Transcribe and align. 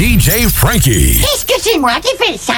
DJ 0.00 0.48
Franky. 0.48 1.20
Escuchez-moi, 1.34 1.92
qui 2.00 2.16
fait 2.16 2.38
ça? 2.38 2.54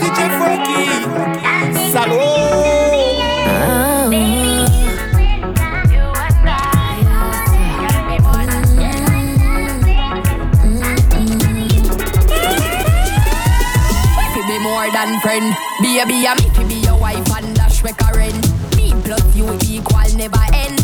DJ 0.00 0.20
Franky. 0.38 0.86
Salud. 1.90 2.16
We 14.32 14.42
be 14.46 14.58
more 14.60 14.88
than 14.92 15.20
friend. 15.22 15.56
Be 15.82 15.98
a 15.98 16.06
be 16.06 16.24
a 16.24 16.36
me 16.36 16.50
to 16.54 16.64
be 16.68 16.74
your 16.86 16.96
wife 17.00 17.36
and 17.36 17.56
dash 17.56 17.82
make 17.82 18.00
a 18.00 18.16
rent. 18.16 18.76
Me 18.76 18.94
plus 19.02 19.34
you 19.34 19.48
equal 19.68 19.98
never 20.16 20.38
end. 20.54 20.75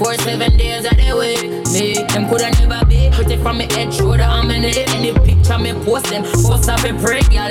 For 0.00 0.14
seven 0.14 0.56
days 0.56 0.86
of 0.86 0.96
the 0.96 1.12
week, 1.12 1.44
me, 1.76 1.92
them 2.08 2.26
coulda 2.26 2.48
never 2.56 2.86
be. 2.86 3.10
Put 3.12 3.30
it 3.30 3.38
from 3.40 3.58
me 3.58 3.66
head, 3.66 3.92
shoulder, 3.92 4.22
I'm 4.22 4.50
in. 4.50 4.64
Any 4.64 5.12
picture 5.12 5.58
me 5.58 5.74
post 5.84 6.06
them, 6.06 6.24
post 6.24 6.70
up 6.70 6.80
a 6.88 6.94
prayer, 6.96 7.49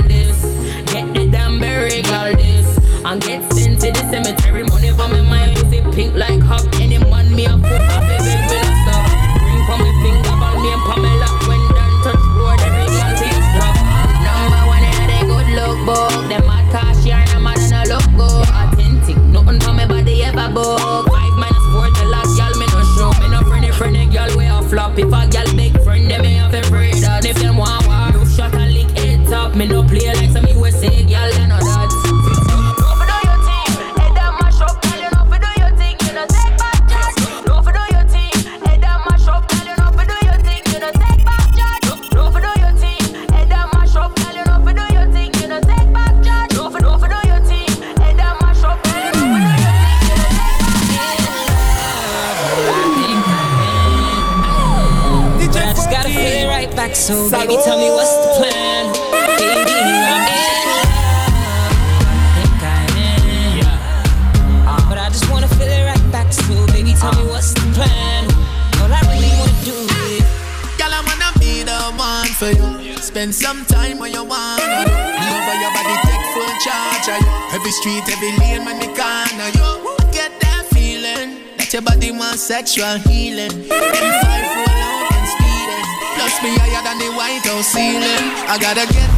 natural 82.77 82.99
healing. 83.11 83.49
M5 83.49 84.29
roll 84.55 84.81
out 84.85 85.11
and 85.13 85.27
speed 85.27 85.69
it. 85.73 85.85
Plus 86.13 86.35
me 86.43 86.53
higher 86.53 86.83
than 86.83 86.99
the 86.99 87.09
White 87.17 87.41
House 87.45 87.67
ceiling. 87.73 88.25
I 88.45 88.57
gotta 88.61 88.85
get 88.93 89.08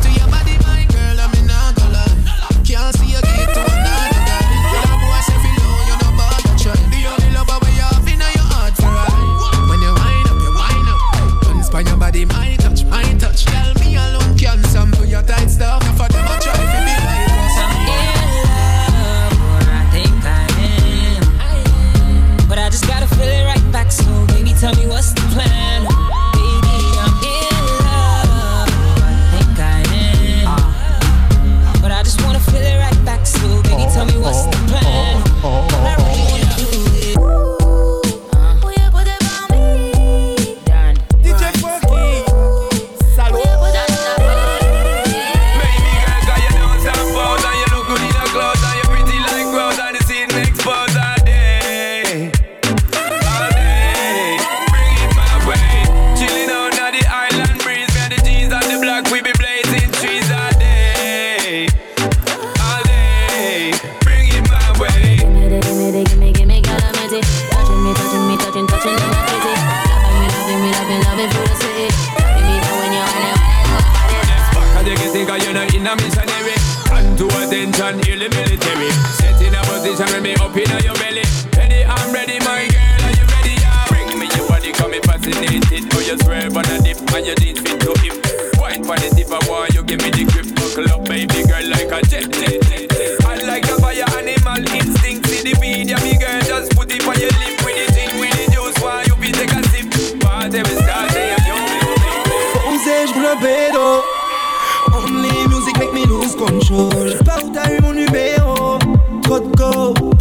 in 75.76 75.88
a 75.88 75.96
missionary. 75.96 76.56
And 76.92 77.18
to 77.18 77.26
attention, 77.40 78.00
in 78.08 78.20
the 78.20 78.28
military. 78.30 78.92
Set 79.18 79.42
in 79.42 79.56
a 79.56 79.62
position 79.64 80.08
when 80.12 80.24
me 80.24 80.34
up 80.36 80.56
in 80.56 80.70
your 80.84 80.96
belly. 81.00 81.24
Ready, 81.56 81.86
I'm 81.86 82.14
ready, 82.14 82.40
my 82.44 82.68
girl, 82.68 83.04
are 83.08 83.16
you 83.16 83.26
ready? 83.32 83.56
Yeah? 83.60 83.86
Bring 83.88 84.20
me 84.20 84.28
your 84.36 84.48
body, 84.48 84.72
come 84.72 84.92
me 84.92 85.00
fascinated. 85.02 85.88
Oh, 85.94 86.02
you 86.02 86.18
swear 86.20 86.48
on 86.52 86.66
a 86.68 86.76
dip 86.82 87.00
and 87.14 87.26
you 87.26 87.36
didn't 87.36 87.68
fit 87.68 87.80
to 87.82 87.92
him. 88.04 88.16
Wine 88.60 88.84
for 88.84 88.98
the 89.00 89.10
tip, 89.16 89.32
I 89.32 89.40
want 89.50 89.74
you 89.74 89.84
give 89.84 90.02
me 90.02 90.12
the 90.12 90.24
grip. 90.32 90.48
Buckle 90.56 90.92
up, 90.92 91.08
baby 91.08 91.44
girl, 91.48 91.66
like 91.70 91.92
a 91.92 92.02
jet. 92.08 92.41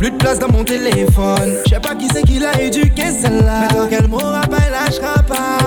Plus 0.01 0.13
de 0.13 0.17
place 0.17 0.39
dans 0.39 0.49
mon 0.51 0.65
téléphone. 0.65 1.59
Je 1.67 1.75
sais 1.75 1.79
pas 1.79 1.95
qui 1.95 2.09
c'est 2.11 2.23
qui 2.23 2.39
l'a 2.39 2.59
éduqué 2.59 3.03
celle-là. 3.21 3.61
Mais 3.61 3.69
tant 3.69 3.87
qu'elle 3.87 4.09
m'aura 4.09 4.41
pas, 4.41 4.57
elle 4.67 4.73
lâchera 4.73 5.23
pas. 5.25 5.59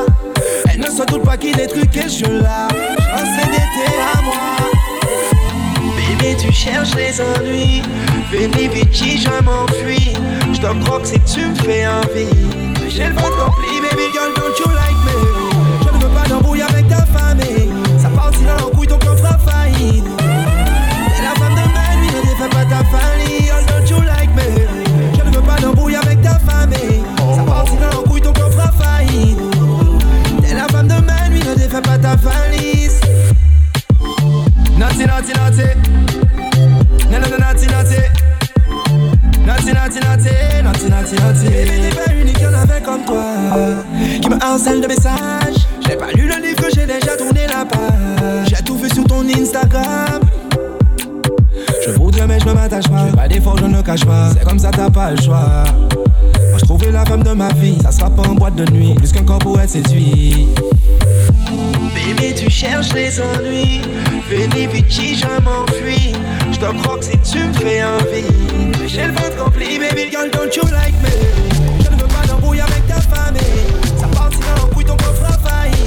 Elle 0.73 0.79
ne 0.79 0.87
se 0.87 1.03
doute 1.05 1.23
pas 1.23 1.37
qu'il 1.37 1.59
est 1.59 1.67
truqué, 1.67 2.09
je 2.09 2.25
là. 2.41 2.67
J'en 2.71 3.17
sais 3.19 3.45
d'été 3.51 3.85
à 4.11 4.21
moi. 4.23 4.33
Bébé, 5.95 6.35
tu 6.35 6.51
cherches 6.51 6.95
les 6.95 7.21
ennuis. 7.21 7.83
Bébé, 8.31 8.69
bitchy, 8.69 9.19
je 9.19 9.29
m'enfuis. 9.43 10.15
Je 10.51 10.59
t'en 10.59 10.79
croque 10.79 11.05
si 11.05 11.19
tu 11.31 11.45
me 11.45 11.53
fais 11.53 11.85
envie. 11.85 12.89
J'ai 12.89 13.09
le 13.09 13.13
ventre 13.13 13.37
rempli, 13.37 13.81
baby 13.81 14.11
girl, 14.13 14.33
don't 14.35 14.57
you 14.57 14.65
like 14.73 14.97
me? 15.05 15.85
Je 15.85 15.95
ne 15.95 16.03
veux 16.03 16.09
pas 16.09 16.27
d'embrouille 16.27 16.63
avec 16.63 16.87
ta 16.87 17.05
famille. 17.05 17.69
Ça 18.01 18.09
part 18.09 18.31
si 18.35 18.43
dans 18.45 18.57
l'embrouille, 18.57 18.87
donc 18.87 19.03
on 19.07 19.15
fera 19.15 19.37
faillite. 19.37 20.22
Naughty, 35.23 35.39
naughty. 35.39 35.79
No, 37.09 37.19
no, 37.19 37.29
no, 37.29 37.37
naughty, 37.37 37.67
naughty. 37.67 38.01
Naughty, 39.45 39.71
naughty, 39.71 39.99
naughty, 40.01 40.61
naughty, 40.61 40.89
naughty, 40.89 41.15
naughty. 41.15 41.49
Baby, 41.49 41.81
t'es 41.81 41.95
pas 41.95 42.13
unique, 42.13 42.41
y'en 42.41 42.53
avait 42.53 42.81
comme 42.81 43.05
toi. 43.05 43.23
Qui 44.21 44.29
me 44.29 44.43
harcèle 44.43 44.81
de 44.81 44.87
messages. 44.87 45.65
J'ai 45.87 45.95
pas 45.95 46.11
lu 46.11 46.27
le 46.27 46.45
livre 46.45 46.61
que 46.61 46.75
j'ai 46.75 46.85
déjà 46.85 47.15
tourné 47.17 47.47
la 47.47 47.63
page. 47.63 48.49
J'ai 48.49 48.63
tout 48.63 48.77
fait 48.77 48.93
sur 48.93 49.05
ton 49.05 49.21
Instagram. 49.29 50.21
Je 51.85 51.91
voudrais, 51.91 52.27
mais 52.27 52.41
je 52.41 52.45
me 52.45 52.53
m'attache 52.53 52.89
pas. 52.89 53.05
J'ai 53.09 53.15
pas 53.15 53.27
d'effort, 53.29 53.57
je 53.57 53.65
ne 53.65 53.81
cache 53.81 54.05
pas. 54.05 54.31
C'est 54.31 54.43
comme 54.43 54.59
ça, 54.59 54.71
t'as 54.71 54.89
pas 54.89 55.11
le 55.11 55.21
choix. 55.21 55.63
Moi, 56.49 56.57
je 56.57 56.65
trouverai 56.65 56.91
la 56.91 57.05
femme 57.05 57.23
de 57.23 57.31
ma 57.31 57.53
vie. 57.53 57.77
Ça 57.81 57.91
sera 57.91 58.09
pas 58.09 58.23
en 58.23 58.35
boîte 58.35 58.55
de 58.55 58.69
nuit. 58.71 58.93
Plus 58.95 59.13
qu'un 59.13 59.23
corps 59.23 59.39
pour 59.39 59.57
être 59.61 59.69
séduit. 59.69 60.49
Bébé, 61.93 62.33
tu 62.35 62.49
cherches 62.49 62.93
les 62.93 63.19
ennuis. 63.19 63.81
Veni, 64.29 64.67
Vici, 64.67 65.15
je 65.15 65.27
m'enfuis. 65.43 66.13
Je 66.51 66.59
crois 66.81 66.97
que 66.97 67.05
si 67.05 67.17
tu 67.19 67.39
me 67.39 67.53
fais 67.53 67.83
envie. 67.83 68.87
J'ai 68.87 69.07
le 69.07 69.13
ventre 69.13 69.43
rempli, 69.43 69.79
baby 69.79 70.09
girl, 70.11 70.29
don't 70.31 70.55
you 70.55 70.63
like 70.71 70.93
me? 71.01 71.09
Je 71.83 71.89
ne 71.89 72.01
veux 72.01 72.07
pas 72.07 72.25
d'embrouille 72.27 72.61
avec 72.61 72.87
ta 72.87 73.01
famille. 73.01 73.41
Ça 73.99 74.07
partira 74.07 74.55
en 74.63 74.67
couille, 74.73 74.85
ton 74.85 74.95
corps 74.97 75.15
fera 75.15 75.37
faillite. 75.39 75.77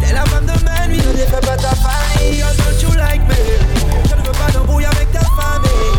T'es 0.00 0.12
la 0.12 0.24
femme 0.26 0.46
de 0.46 0.64
ma 0.64 0.86
nuit, 0.88 0.98
ne 0.98 1.12
défais 1.12 1.40
pas 1.40 1.56
ta 1.56 1.74
famille. 1.74 2.36
Girl, 2.36 2.54
don't 2.56 2.82
you 2.82 2.96
like 2.96 3.22
me? 3.28 3.34
Je 4.08 4.14
ne 4.14 4.26
veux 4.26 4.32
pas 4.32 4.50
d'embrouille 4.52 4.84
avec 4.86 5.10
ta 5.12 5.20
famille. 5.20 5.95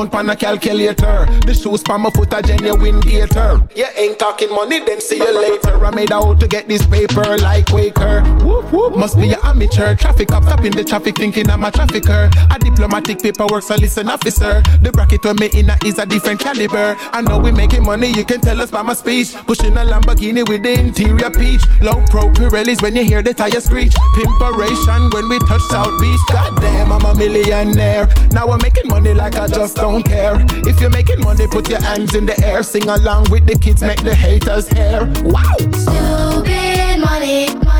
count 0.00 0.14
on 0.14 0.30
a 0.30 0.36
calculator. 0.36 1.26
The 1.46 1.54
shoes 1.54 1.82
on 1.88 2.02
my 2.02 2.10
foot 2.10 2.32
are 2.32 2.42
genuine 2.42 3.00
gator. 3.00 3.60
You 3.74 3.86
ain't 3.96 4.18
talking 4.18 4.50
money, 4.50 4.80
then 4.80 5.00
see 5.00 5.16
you 5.16 5.40
later. 5.40 5.84
I 5.84 5.94
made 5.94 6.12
out 6.12 6.40
to 6.40 6.48
get 6.48 6.68
this 6.68 6.86
paper 6.86 7.36
like 7.38 7.66
Quaker. 7.66 8.22
Whoop, 8.44 8.72
whoop, 8.72 8.96
Must 8.96 9.16
be 9.16 9.32
an 9.32 9.40
amateur. 9.42 9.94
Traffic 9.94 10.28
cop 10.28 10.44
stopping 10.44 10.72
the 10.72 10.84
traffic, 10.84 11.16
thinking 11.16 11.50
I'm 11.50 11.64
a 11.64 11.70
trafficker. 11.70 12.30
A 12.50 12.58
diplomatic 12.58 13.20
paperwork, 13.20 13.62
so 13.62 13.74
listen, 13.74 14.08
officer. 14.08 14.62
The 14.82 14.90
bracket 14.92 15.24
when 15.24 15.36
me 15.36 15.50
in 15.54 15.70
a 15.70 15.76
is 15.84 15.98
a 15.98 16.06
different 16.06 16.40
caliber. 16.40 16.96
I 17.12 17.20
know 17.20 17.38
we 17.38 17.52
making 17.52 17.84
money, 17.84 18.08
you 18.08 18.24
can 18.24 18.40
tell 18.40 18.60
us 18.60 18.70
by 18.70 18.82
my 18.82 18.94
speech. 18.94 19.34
Pushing 19.46 19.76
a 19.76 19.84
Lamborghini 19.84 20.48
with 20.48 20.62
the 20.62 20.78
interior 20.78 21.30
peach. 21.30 21.62
Low 21.82 22.02
pro 22.08 22.30
Pirellis 22.32 22.80
when 22.82 22.96
you 22.96 23.04
hear 23.04 23.22
the 23.22 23.34
tire 23.34 23.60
screech. 23.60 23.94
Pimperation 24.16 25.10
when 25.10 25.28
we 25.28 25.38
touch 25.40 25.62
South 25.62 26.00
Beach. 26.00 26.20
Goddamn, 26.30 26.92
I'm 26.92 27.04
a 27.04 27.14
millionaire. 27.14 28.08
Now 28.32 28.48
I'm 28.48 28.60
making 28.62 28.88
money 28.88 29.14
like 29.14 29.36
I 29.36 29.46
just 29.46 29.76
don't 29.76 29.89
don't 29.90 30.04
care. 30.04 30.34
If 30.68 30.80
you're 30.80 30.90
making 30.90 31.20
money, 31.20 31.46
put 31.46 31.68
your 31.68 31.80
hands 31.80 32.14
in 32.14 32.26
the 32.26 32.38
air. 32.44 32.62
Sing 32.62 32.88
along 32.88 33.30
with 33.30 33.46
the 33.46 33.58
kids, 33.58 33.82
make 33.82 34.02
the 34.02 34.14
haters 34.14 34.68
hear. 34.68 35.04
Wow. 35.24 35.56
Stupid 35.58 37.00
money. 37.00 37.54
money. 37.64 37.79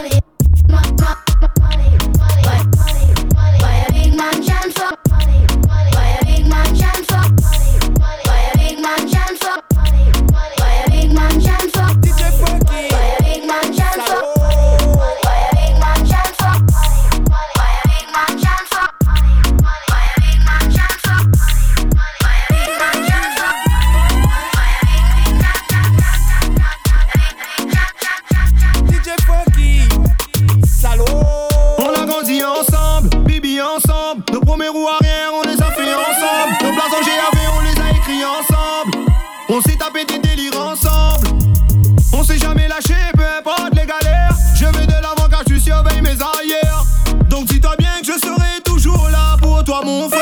Chinese 49.91 50.20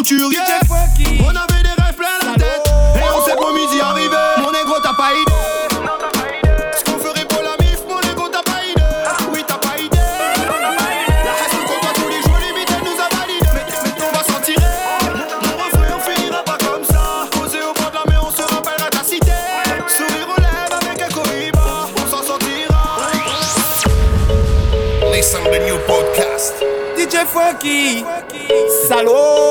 DJ 0.00 0.14
couturier. 0.14 0.38
On 1.20 1.28
avait 1.28 1.62
des 1.62 1.82
rêves 1.82 1.94
plein 1.94 2.08
la 2.22 2.34
tête. 2.34 2.72
Et 2.96 3.00
on 3.14 3.22
s'est 3.24 3.36
promis 3.36 3.66
d'y 3.66 3.80
arriver. 3.80 4.16
Oh. 4.38 4.40
Mon 4.40 4.50
négro, 4.52 4.80
t'as 4.82 4.94
pas 4.94 5.12
idée. 5.12 5.32
Ce 6.78 6.84
qu'on 6.84 6.98
ferait 6.98 7.26
pour 7.26 7.42
la 7.42 7.56
mif, 7.62 7.80
mon 7.86 8.00
négro, 8.00 8.28
t'as 8.28 8.42
pas 8.42 8.64
idée. 8.64 8.82
Ah. 9.04 9.16
Oui, 9.30 9.44
t'as 9.46 9.58
pas 9.58 9.76
idée. 9.78 9.98
La 9.98 11.32
raison 11.32 11.58
qu'on 11.66 11.80
doit 11.80 11.92
tous 11.94 12.08
les 12.08 12.22
jours, 12.22 12.38
limite, 12.40 12.68
elle 12.70 12.84
nous 12.84 12.98
a 12.98 13.08
validé. 13.14 13.46
Mais 13.84 14.06
on 14.08 14.16
va 14.16 14.22
s'en 14.24 14.40
tirer. 14.40 14.60
Mon 15.44 15.56
refrain, 15.64 15.96
on 15.96 16.00
finira 16.00 16.42
pas 16.44 16.56
comme 16.58 16.84
ça. 16.84 17.26
Posé 17.32 17.58
au 17.58 17.74
bord 17.74 17.90
de 17.90 17.96
la 17.96 18.10
mer, 18.10 18.24
on 18.26 18.30
se 18.30 18.42
rappellera 18.42 18.88
ta 18.90 19.04
cité. 19.04 19.32
Sourire 19.86 20.28
aux 20.34 20.40
lèvres 20.40 20.78
avec 20.80 21.02
un 21.02 21.08
cohiba. 21.08 21.88
On 21.96 22.10
s'en 22.10 22.22
sortira. 22.22 23.10
Listen 25.12 25.44
to 25.44 25.50
the 25.50 25.60
new 25.60 25.76
podcast. 25.86 26.54
DJ 26.96 27.26
Funky. 27.26 28.02
Salud. 28.88 29.49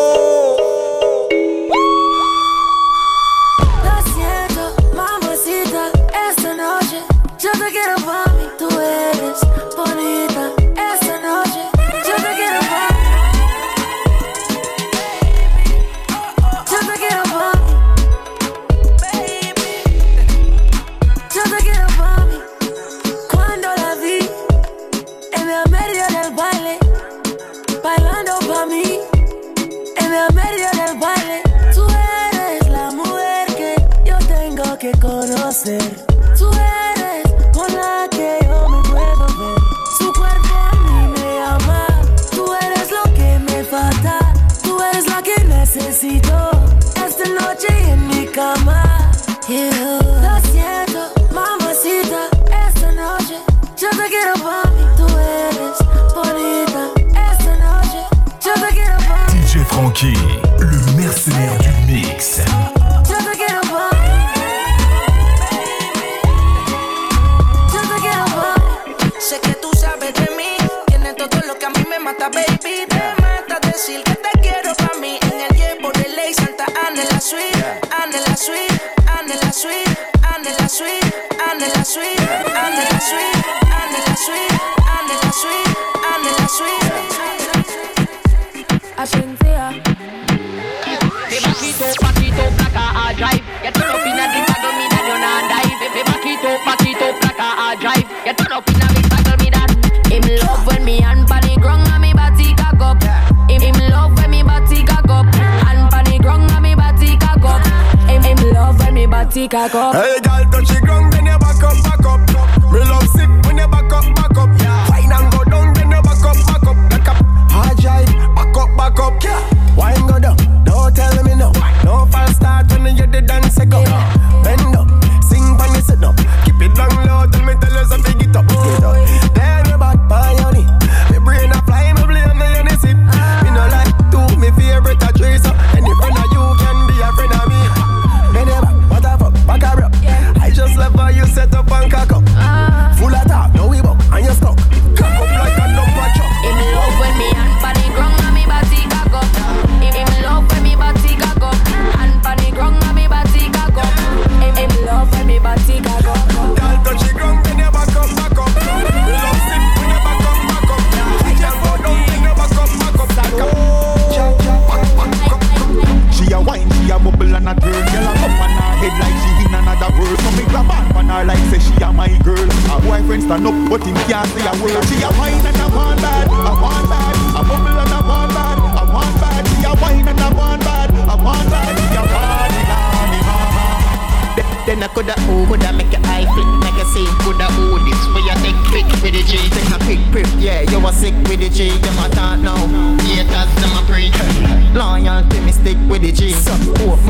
Chicago. 109.50 109.92
Hey. 109.94 110.19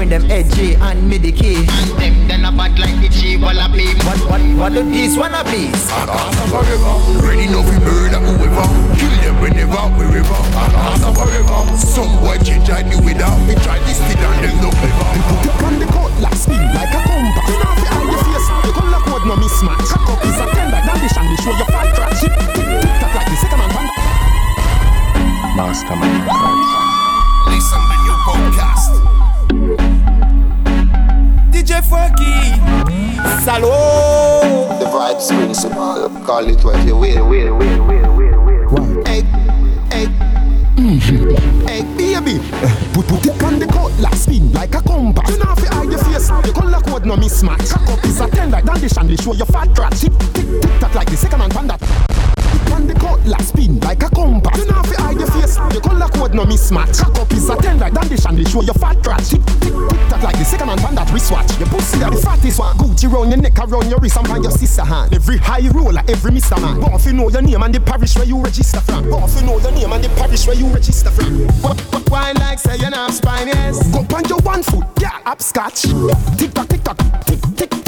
With 0.10 0.22
them 0.22 0.32
edgy 0.32 0.76
and 0.76 1.08
me 1.08 1.18
the 1.18 1.32
key. 1.32 1.56
And 1.56 1.92
them, 2.02 2.28
then 2.28 2.46
a 2.46 2.52
bad 2.52 2.78
like 2.80 2.98
the 3.02 3.10
G, 3.10 3.38
wallaby. 3.38 3.94
What, 4.06 4.20
what, 4.30 4.42
what 4.58 4.74
do 4.74 4.84
these 4.90 5.18
wanna 5.18 5.44
be? 5.46 5.70
Akasa 5.70 6.46
forever. 6.50 6.94
Ready 7.22 7.46
now 7.48 7.62
we 7.62 7.78
murder 7.86 8.18
whoever. 8.18 8.66
Kill 8.98 9.14
them 9.22 9.36
whenever, 9.42 9.84
wherever. 9.98 10.40
Akasa 10.58 11.10
forever. 11.14 11.78
Some 11.78 12.10
boy 12.20 12.38
change 12.42 12.70
I 12.70 12.82
knew 12.84 13.02
without 13.02 13.38
me. 13.46 13.54
Try 13.62 13.78
this 13.86 14.02
thing 14.10 14.18
and 14.18 14.40
them 14.42 14.56
no 14.62 14.70
clever. 14.74 15.06
Put 15.30 15.46
it 15.46 15.64
on 15.64 15.74
the 15.80 15.86
cutlass, 15.86 16.44
spin 16.44 16.64
like 16.74 16.94
a 16.94 17.02
compass. 17.06 17.46
You 17.50 17.58
know 17.62 17.74
fi 17.78 17.88
eye 17.94 18.06
your 18.10 18.22
face, 18.26 18.50
the 18.66 18.72
color 18.74 19.02
code 19.06 19.26
no 19.30 19.36
mismatch. 19.38 19.90
Cock 19.94 20.10
up 20.10 20.26
is 20.26 20.40
a 20.42 20.46
ten 20.50 20.72
like 20.74 20.86
that 20.90 20.98
dish 21.02 21.18
and 21.18 21.28
they 21.30 21.38
show 21.44 21.54
your 21.54 21.70
fat 21.70 21.88
trash. 21.94 22.22
Tick 22.22 22.34
tick 22.34 22.66
tick 22.66 22.94
tock 22.98 23.14
like 23.14 23.30
the 23.30 23.38
second 23.38 23.60
man 23.62 23.70
panda. 23.70 23.94
Mastermind. 25.54 26.26
Listen 27.46 27.78
to 27.78 27.98
new 28.02 28.18
podcast. 28.26 29.29
DJ 31.70 31.84
Funky, 31.84 32.58
salaud. 33.46 34.80
The 34.80 34.86
vibe 34.86 35.22
springs 35.22 35.62
to. 35.62 35.70
Uh, 35.70 36.26
call 36.26 36.48
it 36.48 36.64
what 36.66 36.84
you 36.84 36.98
will, 36.98 37.30
will, 37.30 37.58
will, 37.58 37.86
will, 37.86 38.16
will, 38.18 38.70
will. 38.72 39.06
Hey, 39.06 39.22
hey. 39.92 40.08
Hey, 41.68 41.84
baby, 41.96 42.40
put, 42.92 43.06
put 43.06 43.24
it 43.24 43.44
on 43.44 43.60
the 43.60 43.68
cutlass, 43.68 44.24
spin 44.24 44.52
like 44.52 44.74
a 44.74 44.82
compass. 44.82 45.30
You 45.30 45.38
know 45.38 45.54
fi 45.54 45.68
eye 45.78 45.84
your 45.84 46.00
face, 46.00 46.28
the 46.28 46.52
color 46.56 46.82
code 46.82 47.06
no 47.06 47.16
mismatch. 47.16 47.70
Cock 47.70 47.88
up 47.88 48.04
is 48.04 48.20
a 48.20 48.28
ten 48.32 48.50
like 48.50 48.66
that 48.66 48.82
dish 48.82 48.98
and 48.98 49.22
show 49.22 49.36
your 49.36 49.46
fat 49.46 49.76
trash. 49.76 50.00
Tick 50.00 50.18
tick 50.18 50.34
tick 50.34 50.80
tock 50.80 50.96
like 50.96 51.12
the 51.12 51.18
second 51.18 51.38
man 51.38 51.52
panda. 51.52 52.09
The 52.90 52.96
cutlass, 52.98 53.50
spin 53.50 53.80
like 53.82 54.02
a 54.02 54.10
compass. 54.10 54.58
You 54.58 54.66
know 54.66 54.82
fi 54.82 54.98
eye 54.98 55.12
your 55.12 55.30
face, 55.30 55.62
the 55.70 55.80
color 55.80 56.10
code 56.10 56.34
no 56.34 56.42
mismatch. 56.44 56.98
Cock 56.98 57.20
up 57.20 57.32
is 57.34 57.48
a 57.48 57.56
ten 57.56 57.78
like 57.78 57.94
that 57.94 58.10
dish 58.10 58.26
and 58.26 58.36
they 58.36 58.44
show 58.50 58.64
your 58.64 58.74
fat 58.74 58.98
trash. 59.04 59.30
Tick 59.30 59.46
tick 59.46 59.62
tick 59.62 59.74
tock 60.10 60.24
like 60.24 60.38
the 60.40 60.44
second 60.44 60.66
man 60.66 60.80
panda 60.80 61.06
wristwatch. 61.14 61.54
Your 61.60 61.70
pussy 61.70 62.02
are 62.02 62.10
the 62.10 62.18
fattest 62.18 62.58
one. 62.58 62.76
Gucci 62.78 63.06
round 63.06 63.30
your 63.30 63.38
neck, 63.38 63.60
around 63.60 63.90
your 63.94 64.00
wrist, 64.00 64.18
and 64.18 64.28
by 64.28 64.38
your 64.38 64.50
sister 64.50 64.84
hand. 64.84 65.14
Every 65.14 65.38
high 65.38 65.70
roller, 65.70 66.02
every 66.10 66.32
Mr. 66.32 66.60
Man. 66.60 66.82
But 66.82 66.98
if 66.98 67.06
you 67.06 67.14
know 67.14 67.30
your 67.30 67.44
name 67.44 67.62
and 67.62 67.76
the 67.76 67.80
parish 67.80 68.16
where 68.16 68.26
you 68.26 68.42
register 68.42 68.82
from. 68.82 69.08
But 69.08 69.30
if 69.30 69.40
you 69.40 69.46
know 69.46 69.60
your 69.60 69.72
name 69.72 69.94
and 69.94 70.04
the 70.04 70.10
parish 70.18 70.48
where 70.48 70.58
you 70.58 70.66
register 70.74 71.12
from. 71.12 71.46
Why 72.10 72.32
like 72.42 72.58
say 72.58 72.78
you're 72.78 72.90
not 72.90 73.14
spine, 73.14 73.50
yes? 73.50 73.86
Go 73.94 74.02
on 74.18 74.26
your 74.26 74.42
one 74.42 74.64
foot, 74.64 74.86
yeah, 75.00 75.22
upscotch. 75.28 75.84
Tick 76.42 76.58
tock, 76.58 76.68
tick 76.68 76.82
tock, 76.82 76.98
tick 77.28 77.40
tick 77.56 77.79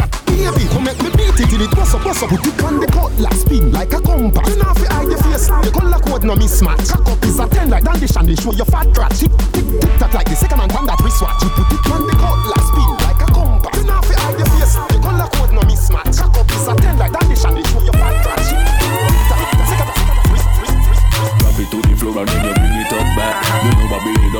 make 0.81 0.99
me 1.01 1.09
beat 1.11 1.39
it 1.39 1.49
till 1.49 1.61
it 1.61 1.71
bust 1.71 1.95
up, 1.95 2.03
bust 2.03 2.23
up. 2.23 2.29
Put 2.29 2.45
it 2.45 2.63
on 2.63 2.79
the 2.79 2.87
cutlass, 2.87 3.41
spin 3.41 3.71
like 3.71 3.93
a 3.93 4.01
compass. 4.01 4.49
You 4.49 4.57
know 4.61 4.73
fi 4.73 4.87
eye 4.89 5.03
your 5.03 5.17
face, 5.23 5.47
the 5.47 5.71
color 5.71 5.99
code 5.99 6.23
no 6.23 6.35
mismatch. 6.35 6.89
Cock 6.89 7.09
up 7.09 7.23
is 7.25 7.39
a 7.39 7.47
ten 7.47 7.69
like 7.69 7.85
and 7.85 8.01
they 8.01 8.35
show 8.35 8.53
your 8.53 8.65
fat 8.65 8.87
trash. 8.93 9.19
Tick 9.19 9.31
tick 9.53 9.65
tick 9.79 9.93
tock 9.99 10.13
like 10.13 10.29
the 10.29 10.35
second 10.35 10.57
man 10.57 10.69
from 10.69 10.85
that 10.87 10.99
wristwatch. 11.01 11.41
You 11.43 11.49
put 11.49 11.71
it 11.71 11.80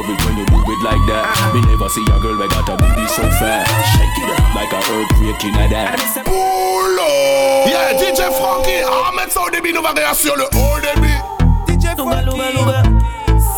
love 0.02 0.10
it 0.10 0.26
when 0.26 0.38
you 0.38 0.46
do 0.46 0.58
it 0.58 0.82
like 0.84 1.04
that. 1.08 1.54
Me 1.54 1.62
never 1.62 1.90
see 1.90 2.02
a 2.02 2.20
girl 2.20 2.38
that 2.38 2.50
got 2.50 2.70
a 2.70 2.76
booty 2.78 3.08
so 3.08 3.22
fat. 3.38 3.66
Shake 3.94 4.18
it 4.18 4.30
up 4.34 4.56
like 4.56 4.74
a 4.74 4.82
earthquake 4.82 5.44
in 5.46 5.56
a 5.56 5.70
that. 5.70 6.00
Boulot 6.26 7.70
Yeah, 7.70 7.94
DJ 7.94 8.30
Franky 8.34 8.82
Ahmed 8.84 9.32
Saoudi 9.32 9.62
Bin 9.62 9.74
nous 9.74 9.82
va 9.82 9.92
réassurer 9.92 10.38
le 10.38 10.46
haut 10.58 10.80
débit 10.82 11.22
DJ 11.68 11.96
Funky, 11.96 12.10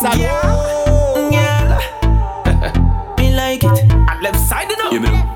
salaud. 0.00 0.54
Me 3.18 3.32
like 3.34 3.64
it. 3.64 3.92
And 3.92 4.22
left 4.22 4.38
side 4.38 4.70
it 4.70 4.80
up. 4.80 4.92
You 4.92 5.33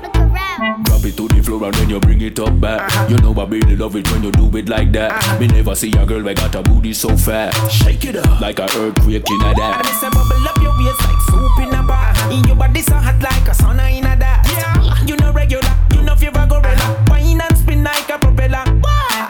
floor 1.49 1.65
and 1.65 1.73
then 1.75 1.89
you 1.89 1.99
bring 1.99 2.21
it 2.21 2.39
up 2.39 2.59
back. 2.61 3.09
You 3.09 3.17
know 3.17 3.33
I 3.33 3.45
really 3.45 3.75
love 3.75 3.95
it 3.95 4.09
when 4.11 4.23
you 4.23 4.31
do 4.31 4.45
it 4.57 4.69
like 4.69 4.91
that. 4.93 5.39
Me 5.39 5.47
never 5.47 5.73
see 5.75 5.91
a 5.97 6.05
girl 6.05 6.21
that 6.23 6.37
got 6.37 6.55
a 6.55 6.61
booty 6.61 6.93
so 6.93 7.15
fat. 7.17 7.51
Shake 7.69 8.05
it 8.05 8.15
up 8.17 8.39
like 8.39 8.59
a 8.59 8.65
earthquake 8.77 9.27
in 9.29 9.41
a 9.41 9.45
And 9.49 9.57
that. 9.57 9.83
me 9.85 9.91
say 9.97 10.09
bubble 10.09 10.47
up 10.47 10.57
your 10.61 10.73
waist 10.77 11.01
like 11.01 11.21
soup 11.29 11.57
in 11.65 11.73
a 11.73 11.81
bar. 11.83 12.13
In 12.31 12.43
your 12.45 12.55
body 12.55 12.81
so 12.81 12.93
hot 12.95 13.19
like 13.21 13.47
a 13.47 13.53
sauna 13.57 13.89
in 13.89 14.05
a 14.05 14.15
that. 14.17 14.45
Yeah. 14.45 15.05
You 15.05 15.15
know 15.17 15.31
regular, 15.33 15.73
you 15.95 16.01
know 16.03 16.15
fever 16.15 16.45
gorilla. 16.45 16.75
Uh-huh. 16.77 17.05
Wine 17.09 17.41
and 17.41 17.57
spin 17.57 17.83
like 17.83 18.09
a 18.09 18.17
propeller. 18.19 18.63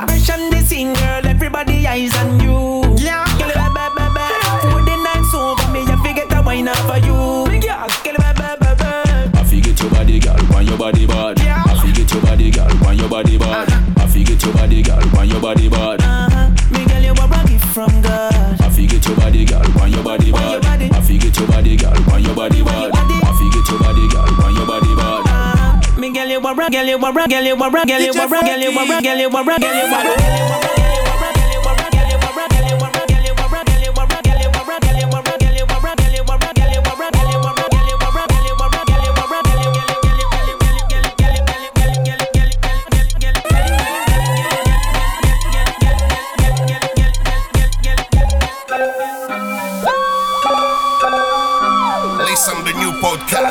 Fresh 0.06 0.30
on 0.32 0.50
the 0.52 0.60
scene, 0.62 0.94
girl. 0.94 1.26
Everybody 1.26 1.88
eyes 1.88 2.16
on 2.18 2.40
you. 2.42 2.96
Yeah. 3.00 3.24
Girl, 3.40 3.52
ba 3.56 3.70
ba 3.72 3.86
ba 3.96 4.06
ba. 4.12 4.26
Put 4.68 4.84
the 4.86 4.96
nights 5.00 5.34
over 5.34 5.68
me, 5.72 5.82
I 5.88 5.96
forget 6.04 6.28
the 6.30 6.42
wine 6.44 6.68
up 6.68 6.78
for 6.84 7.00
you. 7.00 7.48
Girl, 7.64 7.88
girl, 8.04 8.18
ba 8.20 8.30
ba 8.36 8.50
ba 8.60 8.72
ba. 8.76 9.40
I 9.40 9.44
forget 9.48 9.80
your 9.80 9.92
body, 9.92 10.20
girl, 10.20 10.36
want 10.52 10.68
your 10.68 10.78
body 10.78 11.06
bad. 11.08 11.29
Body 13.24 13.38
bad. 13.38 13.68
I 13.98 14.08
forget 14.08 14.42
your 14.42 14.54
body, 14.54 14.82
girl, 14.82 15.02
want 15.14 15.28
your 15.28 15.42
body 15.42 15.68
bad. 15.68 16.02
Uh-huh. 16.02 16.50
Me 16.72 16.86
girl, 16.86 17.04
you 17.04 17.12
a 17.12 17.48
gift 17.48 17.66
from 17.76 18.02
God. 18.02 18.62
I 18.62 18.70
forget 18.70 19.06
your 19.06 19.16
body, 19.18 19.44
girl, 19.44 19.62
want 19.76 19.92
your 19.92 20.04
body 20.04 20.32
bad. 20.32 20.66
I 20.66 21.02
forget 21.02 21.38
your 21.38 21.48
body, 21.48 21.76
girl, 21.76 22.00
want 22.08 22.24
your 22.24 22.36
body 22.36 22.64
bad. 22.64 22.92
I 22.96 23.32
forget 23.36 23.68
your 23.68 23.80
body, 23.80 24.08
girl, 24.08 24.30
want 24.40 24.56
your 24.56 24.66
body 24.66 24.96
bad. 24.96 26.00
Me 26.00 26.14
girl, 26.14 26.28
you 26.28 26.40
a 26.40 26.56
girl, 26.56 26.70
you 26.72 26.72
a 26.72 26.72
girl, 26.72 26.88
you 26.88 26.96
a 26.96 27.12
girl, 27.12 27.44
you 27.44 27.56
a 27.56 27.70
girl, 27.70 28.00
you 28.00 28.12
a 28.12 28.28
girl, 28.30 28.62
you 28.62 28.72
a 28.72 29.02
girl, 29.02 29.20
you 29.20 29.28
a 29.28 29.44
girl, 29.44 30.69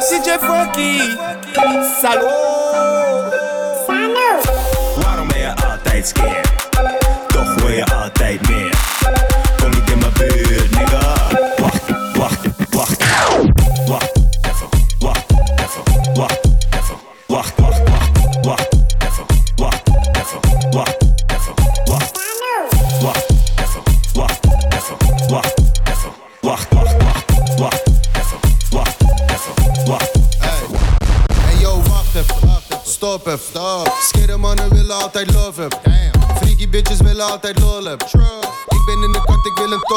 podcast 0.09 0.25
DJ 0.25 0.39
Funky, 0.39 0.99
salaud. 2.01 3.35
Waarom 5.03 5.29
ben 5.29 5.39
je 5.39 5.53
altijd 5.55 6.07
scared? 6.07 6.48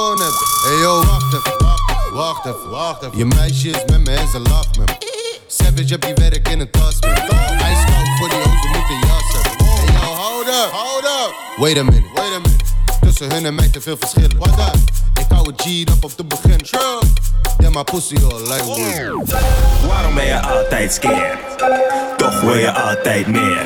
Hebben. 0.09 0.45
Hey 0.63 0.77
yo, 0.77 1.03
wacht 1.05 1.33
even. 1.33 1.69
Wacht 2.13 2.45
even, 2.45 2.69
wacht 2.69 3.03
even. 3.03 3.17
Je 3.17 3.25
meisje 3.25 3.69
is 3.69 3.83
met 3.85 3.99
me 4.03 4.11
en 4.11 4.27
ze 4.27 4.39
lacht 4.39 4.77
me. 4.77 4.83
Savage 5.47 5.85
heb 5.87 6.01
die 6.01 6.13
werk 6.13 6.47
in 6.47 6.59
een 6.59 6.71
tas 6.71 6.99
me. 6.99 7.07
IJskoud 7.07 8.07
voor 8.17 8.29
die 8.29 8.37
hoofd, 8.37 8.67
moet 8.67 8.89
een 8.89 8.99
jas 9.07 9.33
hebben. 9.33 9.65
Hey 9.65 9.93
yo, 9.93 10.15
hold 10.15 10.47
up, 10.47 10.71
hold 10.71 11.03
up. 11.03 11.33
Wait 11.57 11.77
a 11.77 11.83
minute, 11.83 12.07
wait 12.13 12.33
a 12.33 12.39
minute. 12.39 12.63
Tussen 13.01 13.31
hun 13.31 13.45
en 13.45 13.55
mij 13.55 13.69
te 13.69 13.81
veel 13.81 13.97
verschillen. 13.99 14.37
Wat 14.37 14.57
dan? 14.57 14.85
Ik 15.19 15.25
hou 15.29 15.47
het 15.47 15.61
G 15.61 15.65
up 15.65 16.03
op 16.03 16.17
de 16.17 16.23
begin. 16.23 16.65
Ja, 17.57 17.69
maar 17.69 17.83
pussy 17.83 18.15
all 18.15 18.41
like 18.41 18.63
wood. 18.63 19.29
Waarom 19.87 20.15
ben 20.15 20.25
je 20.25 20.41
altijd 20.41 20.93
scared? 20.93 21.37
Toch 22.17 22.41
wil 22.41 22.55
je 22.55 22.71
altijd 22.71 23.27
meer. 23.27 23.65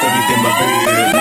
Kom 0.00 0.12
niet 0.14 0.36
in 0.36 0.42
mijn 0.42 0.54
buurt, 0.84 1.15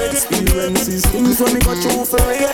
experiences, 0.00 1.04
things 1.06 1.40
when 1.40 1.54
me 1.54 1.60
got 1.60 1.76
you 1.76 2.04
for 2.04 2.16
real. 2.28 2.48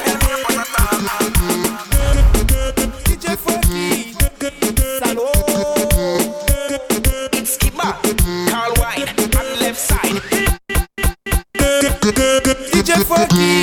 DJ 3.04 3.36
Funky, 3.36 4.14
it's 7.38 7.56
Carl 8.50 8.72
White. 8.76 9.08
DJ 12.72 13.04
Funky. 13.04 13.59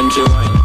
when 0.00 0.08
she. 0.10 0.59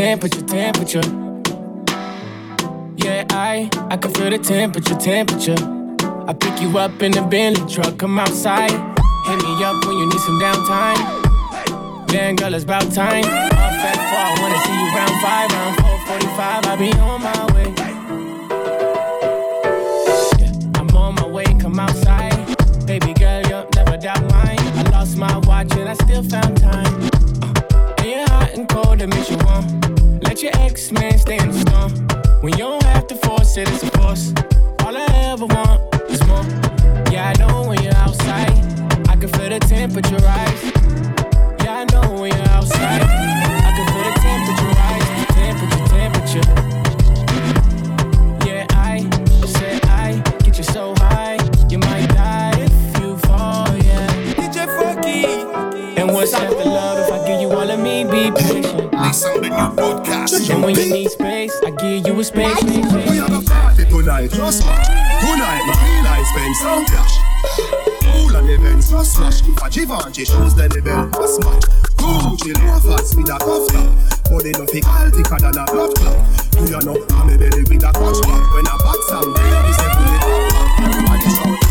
Temperature, 0.00 0.40
temperature. 0.40 1.02
Yeah, 2.96 3.26
I, 3.28 3.68
I 3.90 3.98
can 3.98 4.10
feel 4.14 4.30
the 4.30 4.38
temperature, 4.38 4.94
temperature. 4.94 5.60
I 6.26 6.32
pick 6.32 6.58
you 6.62 6.78
up 6.78 7.02
in 7.02 7.12
the 7.12 7.20
Bentley 7.20 7.70
truck, 7.70 7.98
come 7.98 8.18
outside. 8.18 8.70
Hit 8.70 9.38
me 9.44 9.62
up 9.62 9.84
when 9.84 9.98
you 9.98 10.06
need 10.06 10.20
some 10.20 10.40
downtime. 10.40 12.06
Damn, 12.06 12.36
girl, 12.36 12.54
it's 12.54 12.64
about 12.64 12.90
time. 12.94 13.24
Off 13.26 13.84
at 13.90 13.98
four, 14.08 14.24
I 14.24 14.36
wanna 14.40 14.58
see 14.64 14.76
you 14.80 14.88
round 14.96 15.16
five, 15.20 15.52
round 15.52 15.76
four 15.80 15.98
forty-five. 16.08 16.64
I'll 16.64 16.78
be 16.78 16.92
on 16.98 17.20
my 17.20 17.54
way. 17.54 17.89
You 29.00 29.36
warm. 29.46 29.80
Let 30.20 30.42
your 30.42 30.52
ex 30.56 30.92
man 30.92 31.18
stay 31.18 31.38
in 31.38 31.50
the 31.50 31.60
storm. 31.60 31.90
When 32.42 32.52
you 32.52 32.58
don't 32.58 32.82
have 32.82 33.06
to 33.06 33.14
force 33.14 33.56
it, 33.56 33.66
it's 33.68 33.82
a 33.82 33.90
force. 33.92 34.34
All 34.84 34.94
I 34.94 35.06
ever 35.32 35.46
want 35.46 35.94
is 36.10 36.20
more. 36.26 36.44
Yeah, 37.10 37.32
I 37.34 37.38
know 37.38 37.66
when 37.66 37.82
you're 37.82 37.96
outside, 37.96 38.52
I 39.08 39.16
can 39.16 39.28
feel 39.30 39.48
the 39.48 39.58
temperature 39.60 40.18
rise. 40.18 41.19
Patient. 59.20 59.42
Listen 59.42 59.42
the 59.42 59.48
new 59.48 59.70
podcast. 59.76 60.50
And 60.50 60.62
when 60.62 60.74
you 60.74 60.92
need 60.92 61.10
space, 61.10 61.52
I 61.64 61.70
give 61.70 62.06
you 62.06 62.20
a 62.20 62.24
space. 62.24 62.62
We 62.64 63.16
have 63.18 63.32
a 63.32 63.42
party 63.42 63.84
tonight, 63.84 64.30
just 64.30 64.64
watch. 64.64 64.86
Tonight, 65.20 65.62
my 65.66 65.74
realize 65.84 66.28
spend 66.28 66.56
some 66.56 66.84
cash. 66.86 67.14
Cool 68.02 68.36
and 68.36 68.50
events, 68.50 68.90
just 68.90 69.16
smash. 69.16 69.42
If 69.42 69.62
a 69.62 69.70
Givenchy 69.70 70.24
shoes, 70.24 70.54
then 70.54 70.70
the 70.70 70.82
bell 70.82 71.10
was 71.18 71.36
smash. 71.36 71.62
Gucci 71.96 72.52
loafers 72.64 73.16
with 73.16 73.28
a 73.28 73.38
cuff 73.38 73.68
top. 73.68 74.30
Body 74.30 74.52
no 74.52 74.66
fit 74.66 74.86
all 74.86 75.10
thicker 75.10 75.38
than 75.38 75.58
a 75.58 75.64
blood 75.66 75.94
clot. 75.96 76.16
Do 76.52 76.64
you 76.64 76.80
know 76.86 76.96
I'm 77.10 77.28
a 77.28 77.36
belly 77.36 77.62
with 77.64 77.84
a 77.84 77.90
clutch 77.92 78.20
back 78.22 78.54
when 78.54 78.66
a 78.66 78.76
bad 78.78 79.00
sound 79.08 79.34
baby 79.34 79.72
say 79.74 79.90
pull 79.90 80.14
it 80.14 80.24
up. 80.24 80.80
Everybody 80.80 81.28
shout 81.34 81.69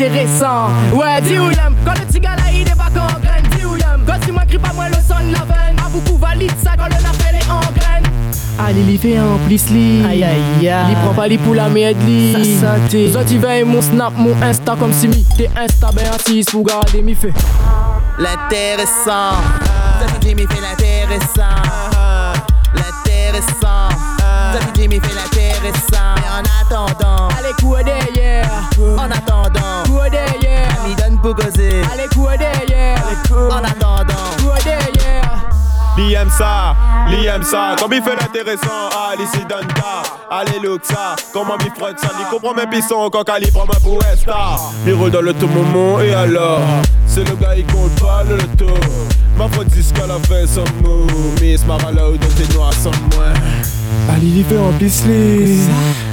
l'intéressant 0.00 0.68
Ouais, 0.94 1.20
dis 1.22 1.38
où 1.38 1.50
y'aime 1.50 1.74
Quand 1.84 1.92
le 1.98 2.06
petit 2.06 2.20
gars 2.20 2.36
là 2.36 2.44
il 2.52 2.62
est 2.62 2.76
pas 2.76 2.88
qu'en 2.94 3.06
graine 3.20 3.44
Dis 3.56 3.64
où 3.64 3.76
y'aime 3.76 4.02
Quand 4.06 4.24
si 4.24 4.32
moi 4.32 4.42
crie 4.46 4.58
pas 4.58 4.72
moi 4.72 4.88
le 4.88 4.94
son 4.94 5.26
de 5.26 5.32
la 5.32 5.44
veine. 5.44 5.76
A 5.84 5.88
beaucoup 5.88 6.16
valide 6.16 6.52
ça 6.62 6.72
quand 6.76 6.86
le 6.86 6.94
appel 6.94 7.36
est 7.36 7.50
en 7.50 7.60
graine 7.60 8.04
Allez, 8.58 8.82
li 8.82 8.98
fait 8.98 9.18
en 9.18 9.38
plus 9.46 9.70
li 9.70 10.04
Aïe 10.04 10.24
aïe 10.24 10.68
aïe. 10.68 10.88
Li 10.88 10.94
prend 11.02 11.14
pas 11.14 11.28
li 11.28 11.38
pour 11.38 11.54
la 11.54 11.68
merde 11.68 11.96
li 12.06 12.58
Ça 12.60 12.76
santé 12.76 13.10
Zot 13.10 13.20
il 13.30 13.38
veille 13.38 13.64
mon 13.64 13.82
snap, 13.82 14.12
mon 14.16 14.34
insta 14.42 14.76
comme 14.78 14.92
si 14.92 15.08
mi 15.08 15.24
T'es 15.36 15.50
insta 15.56 15.90
ben 15.94 16.04
assis 16.14 16.44
pour 16.50 16.64
garder 16.64 17.02
mi 17.02 17.14
fait 17.14 17.32
L'intéressant. 18.18 19.38
Ça 19.98 20.06
Jimmy 20.20 20.42
fait 20.42 20.60
l'intéressant. 20.60 21.56
L'intéressant. 22.74 23.88
Ça 24.18 24.58
Jimmy 24.76 25.00
fait 25.00 25.14
l'intéressant. 25.14 25.39
Allez, 31.92 32.08
quoi 32.14 32.36
derrière 32.36 33.02
En 33.50 33.64
attendant. 33.64 34.30
Quoi 34.42 34.56
derrière 34.64 35.50
Li 35.96 36.14
aime 36.14 36.30
ça, 36.30 36.74
li 37.08 37.26
aime 37.26 37.42
ça, 37.42 37.74
comme 37.78 37.92
il 37.92 38.02
fait 38.02 38.16
l'intéressant, 38.16 38.88
ah, 38.92 39.14
li 39.18 39.24
si 39.34 39.44
donne 39.44 39.66
ta, 39.66 40.02
allez 40.30 40.58
look 40.62 40.82
ça, 40.84 41.16
comment 41.32 41.56
il 41.62 41.70
frotte 41.72 41.98
ça, 41.98 42.08
il 42.18 42.26
comprend 42.26 42.54
mes 42.54 42.66
pissons, 42.68 43.10
quand 43.10 43.24
il 43.40 43.52
prend 43.52 43.66
ma 43.66 43.74
pour 43.74 44.00
star, 44.16 44.72
il 44.86 44.94
roule 44.94 45.10
dans 45.10 45.20
le 45.20 45.34
tout 45.34 45.48
moment, 45.48 46.00
et 46.00 46.14
alors, 46.14 46.60
c'est 47.06 47.28
le 47.28 47.34
gars, 47.34 47.54
il 47.56 47.66
compte 47.66 48.00
pas 48.00 48.22
le 48.22 48.36
loto, 48.36 48.72
ma 49.36 49.48
faute 49.48 49.66
disque 49.66 49.96
qu'elle 49.96 50.10
a 50.10 50.18
fait 50.20 50.46
son 50.46 50.64
mot, 50.82 51.06
Miss 51.42 51.66
Marala 51.66 52.08
ou 52.08 52.16
dans 52.16 52.28
tes 52.28 52.54
noirs 52.54 52.72
sans 52.72 52.92
moi. 53.14 53.26
Allez, 54.08 54.26
il 54.26 54.44
fait 54.44 54.58
en 54.58 54.72
plus 54.72 55.02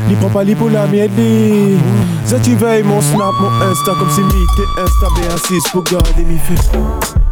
li, 0.07 0.13
il 0.13 0.17
prend 0.17 0.29
pas 0.29 0.43
li 0.43 0.55
pour 0.55 0.69
la 0.69 0.87
mienne 0.87 1.11
ça 2.25 2.39
tu 2.39 2.55
veilles 2.55 2.83
mon 2.83 3.01
snap, 3.01 3.33
mon 3.39 3.71
insta, 3.71 3.91
comme 3.97 4.11
si 4.11 4.21
mi 4.21 4.45
t'es 4.55 4.81
insta, 4.81 5.07
B6 5.15 5.71
pour 5.71 5.83
garder 5.83 6.23
mi 6.23 6.37
fait. 6.37 6.55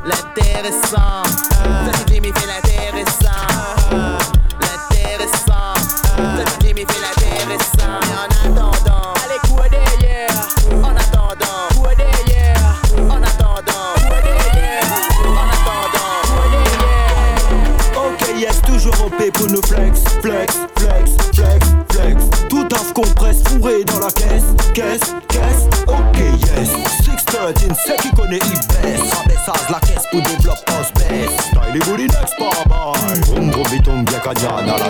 L'intéressant. 0.06 1.24
Ça 1.52 1.92
fait 1.94 2.14
Jimmy 2.14 2.28
fait 2.28 2.48
l'intéressant. 2.48 2.75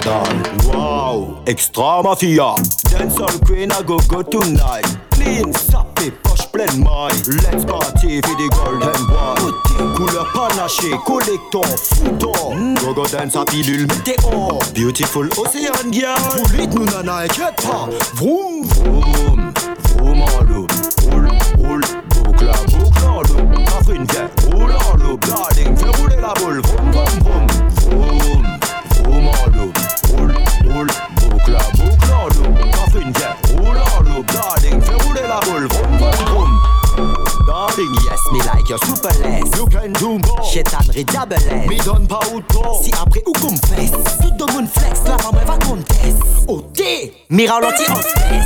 Wow, 0.06 1.41
extra 1.48 2.04
mafia. 2.04 2.54
Dancehall 2.91 3.44
queen, 3.44 3.72
I 3.72 3.82
go 3.82 3.98
go 4.08 4.22
tonight. 4.22 4.86
Clean, 5.10 5.52
sapé, 5.52 6.12
poche 6.22 6.46
pleine 6.52 6.84
maille. 6.84 7.18
Let's 7.41 7.65
party 7.65 8.22
for 8.22 8.36
the 8.36 8.48
golden 8.54 9.06
boy. 9.08 9.96
Couleur 9.96 10.32
panaché, 10.32 10.91
collector, 11.08 11.65
fouton. 11.65 12.76
Go 12.76 12.94
go 12.94 13.08
dance 13.08 13.36
à 13.36 13.46
pilule 13.46 13.88
météo. 13.88 14.60
Beautiful 14.76 15.28
océan 15.39 15.91
girl. 15.91 16.15
Poulit 16.38 16.68
nous 16.68 16.86
nana, 16.86 17.24
inquiète 17.24 17.56
pas. 17.63 17.89
Vroom, 18.13 18.63
vroom, 18.63 19.54
vroom 19.96 20.22
en 20.22 20.44
loup. 20.44 20.68
Roule, 21.10 21.30
roule, 21.58 21.82
boucle 22.13 22.52
boucle 22.78 23.08
en 23.08 23.22
loup. 23.24 23.50
Afrine, 23.80 24.06
viens, 24.12 24.30
roule 24.54 24.74
en 24.74 24.98
loup. 24.98 25.20
Darling, 25.22 25.76
fais 25.76 26.00
rouler 26.00 26.22
la 26.22 26.34
boule. 26.36 26.62
Vroom, 26.62 26.91
vroom. 26.91 27.15
Vroom, 27.24 27.55
me 38.36 38.43
like 38.43 38.69
your 38.69 38.80
super 38.80 39.13
less. 39.21 39.58
You 39.58 39.65
can 39.67 39.93
do 39.93 40.19
more. 40.19 40.41
Me 41.67 41.84
donne 41.84 42.08
pas 42.08 42.19
autant. 42.34 42.82
Si 42.82 42.91
après 42.93 43.24
ou 43.26 43.32
qu'on 43.34 43.56
fesse. 43.67 43.91
Tout 44.21 44.32
de 44.32 44.52
mon 44.52 44.67
flex, 44.67 45.02
la 45.06 45.17
femme 45.17 45.39
va 45.45 45.58
conteste. 45.65 46.21
Thé, 46.74 47.13
me 47.30 47.48
ralenti 47.48 47.84
en 47.89 47.95
stress. 47.95 48.45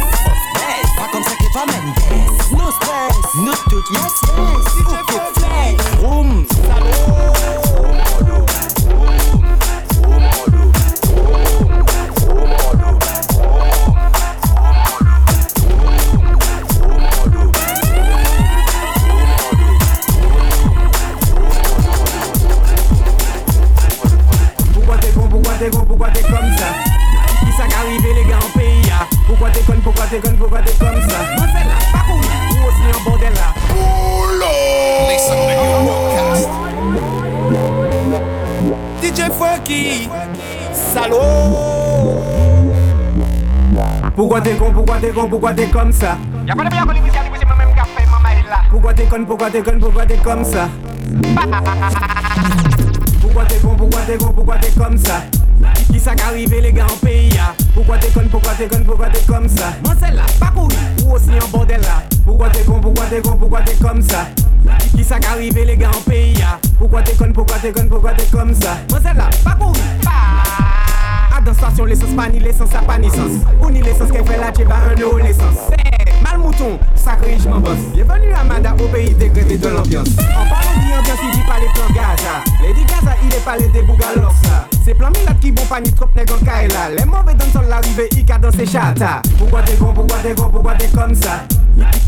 Pas 0.98 1.10
comme 1.12 1.24
ça 1.24 1.36
que 1.36 1.54
va 1.54 1.66
Mendes. 1.66 1.96
No 2.52 2.72
stress, 2.72 3.18
no 3.36 3.54
tout, 3.70 3.84
yes, 3.92 4.14
yes. 4.38 4.66
Ok, 4.88 5.39
Salaud. 40.74 41.20
Pourquoi 44.16 44.42
t'es 44.42 44.56
con, 44.56 44.72
pourquoi 44.72 44.98
t'es 44.98 45.10
con, 45.10 45.28
pourquoi 45.28 45.54
t'es 45.54 45.68
comme 45.68 45.92
ça 45.92 46.18
Pourquoi 48.72 48.94
t'es 48.96 49.04
con, 49.06 49.26
pourquoi 49.26 49.50
t'es 49.52 49.62
con, 49.62 49.80
pourquoi 49.80 50.06
t'es 50.08 50.18
comme 50.18 50.44
ça 50.44 50.70
Pourquoi 53.22 53.46
t'es 53.46 53.60
con, 53.60 53.76
pourquoi 53.76 54.02
t'es 54.08 54.18
con, 54.18 54.34
pourquoi 54.34 54.58
t'es 54.58 54.72
comme 54.72 54.98
ça 54.98 55.22
Qui 55.92 56.00
ça 56.00 56.16
qu'arrive 56.16 56.60
les 56.60 56.74
gars 56.74 56.88
en 56.92 57.06
pays 57.06 57.30
ya 57.30 57.54
Pourquoi 57.76 58.00
t'es 58.00 58.10
con, 58.10 58.28
pourquoi 58.32 58.54
t'es 58.54 58.68
con, 58.68 58.84
pourquoi 58.84 59.10
t'es 59.10 59.22
comme 59.32 59.48
ça 59.48 59.74
Moi 59.86 59.94
c'est 60.00 60.16
là, 60.16 60.24
pas 60.40 60.52
cool, 60.56 60.72
ou 61.06 61.14
aussi 61.14 61.30
en 61.44 61.48
bordel 61.50 61.82
là 61.82 62.02
Pourquoi 62.26 62.50
t'es 62.50 62.64
con, 62.64 62.80
pourquoi 62.82 63.06
t'es 63.06 63.22
con, 63.22 63.38
pourquoi 63.38 63.62
t'es 63.62 63.76
comme 63.76 64.02
ça 64.02 64.26
Qui 64.96 65.04
ça 65.04 65.20
qu'arrive 65.20 65.64
les 65.64 65.78
gars 65.78 65.92
en 65.96 66.10
pays 66.10 66.34
ya 66.40 66.58
Pourquoi 66.80 67.02
t'es 67.04 67.14
con, 67.14 67.30
pourquoi 67.34 67.58
t'es 67.58 67.74
con, 67.74 67.86
pourquoi 67.90 68.14
t'es 68.14 68.24
comme 68.32 68.54
ça? 68.56 68.78
Moi 68.90 69.00
c'est 69.04 69.14
là, 69.14 69.30
pas 69.44 69.58
à 71.38 71.42
dans 71.42 71.54
station 71.54 71.84
l'essence 71.84 72.16
pas 72.16 72.30
ni 72.30 72.40
l'essence 72.40 72.70
ça 72.72 72.80
pas 72.80 72.98
ni 72.98 73.10
sens. 73.10 73.32
Ou 73.62 73.70
ni 73.70 73.82
l'essence 73.82 74.10
qu'elle 74.10 74.26
fait 74.26 74.38
là 74.38 74.50
tu 74.56 74.64
vas 74.64 74.76
un 74.76 75.00
euro 75.02 75.18
l'essence. 75.18 75.72
Eh, 75.74 76.24
Mal 76.24 76.38
mouton, 76.38 76.80
sacré 76.96 77.38
je 77.38 77.50
m'en 77.50 77.60
bosse 77.60 77.78
Bienvenue 77.94 78.34
à 78.34 78.46
Mada 78.46 78.74
au 78.82 78.88
pays 78.88 79.14
dégradé 79.14 79.58
de 79.58 79.68
l'ambiance. 79.68 80.08
En 80.38 80.48
parlant 80.50 80.72
d'ambiance 80.80 81.20
il 81.22 81.32
dit 81.32 81.46
pas 81.46 81.60
les 81.60 81.68
plans 81.74 81.94
Gaza. 81.94 82.44
Lady 82.62 82.86
Gaza 82.86 83.14
il 83.24 83.34
est 83.36 83.44
pas 83.44 83.58
les 83.58 83.68
débougalos 83.68 84.32
C'est 84.86 84.94
plan 84.94 85.10
Milat 85.10 85.34
qui 85.42 85.52
bon 85.52 85.66
pas 85.66 85.82
ni 85.82 85.92
trop 85.92 86.10
nègre 86.16 86.36
en 86.42 86.46
Kaila 86.46 86.92
Les 86.98 87.06
mauvais 87.06 87.34
dans 87.34 87.60
son 87.62 87.68
l'arrivée 87.68 88.10
il 88.14 88.26
dans 88.26 88.52
ses 88.52 88.66
chata 88.66 89.22
Pourquoi 89.38 89.62
t'es 89.64 89.76
con, 89.76 89.92
pourquoi 89.94 90.18
t'es 90.24 90.34
con, 90.34 90.50
pourquoi 90.50 90.76
t'es 90.76 90.88
comme 90.88 91.14
ça? 91.14 91.44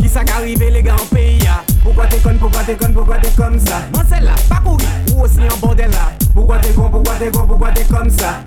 Qui 0.02 0.08
ça 0.08 0.24
qu'arrive 0.24 0.64
les 0.64 0.82
gars 0.82 0.96
en 0.96 1.06
pays 1.14 1.40
ya 1.44 1.62
Pourquoi 1.84 2.06
t'es 2.06 2.18
con, 2.18 2.36
pourquoi 2.40 2.62
t'es 2.64 2.76
con, 2.76 2.94
pourquoi 2.94 3.18
t'es 3.18 3.30
comme 3.30 3.60
ça? 3.60 3.82
Moi 3.94 4.04
c'est 4.08 4.22
là, 4.22 4.32
pas 4.50 4.62
courir, 4.64 4.88
ou 5.16 5.24
aussi 5.24 5.40
en 5.40 5.58
bordel 5.58 5.90
là. 5.92 6.12
Pourquoi 6.34 6.58
t'es 6.60 6.74
con, 6.74 6.90
pourquoi 6.90 7.14
t'es 7.16 7.32
con, 7.32 7.48
pourquoi 7.48 7.72
t'es 7.72 7.84
comme 7.84 8.10
ça? 8.10 8.42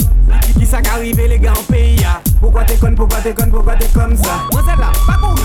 Qui 0.58 0.66
ça 0.66 0.80
qu'arrive 0.80 1.16
les 1.16 1.38
gars 1.38 1.52
en 1.52 1.72
pays 1.72 1.96
ya 1.96 2.20
Pourquoi 2.40 2.64
t'es 2.64 2.76
con, 2.76 2.94
pourquoi 2.94 3.18
t'es 3.18 3.34
con, 3.34 3.50
pourquoi 3.50 3.74
t'es 3.74 3.88
comme 3.88 4.16
ça? 4.16 4.40
Moi 4.52 4.62
c'est 4.66 4.80
là, 4.80 4.92
pas 5.06 5.14
courir, 5.14 5.44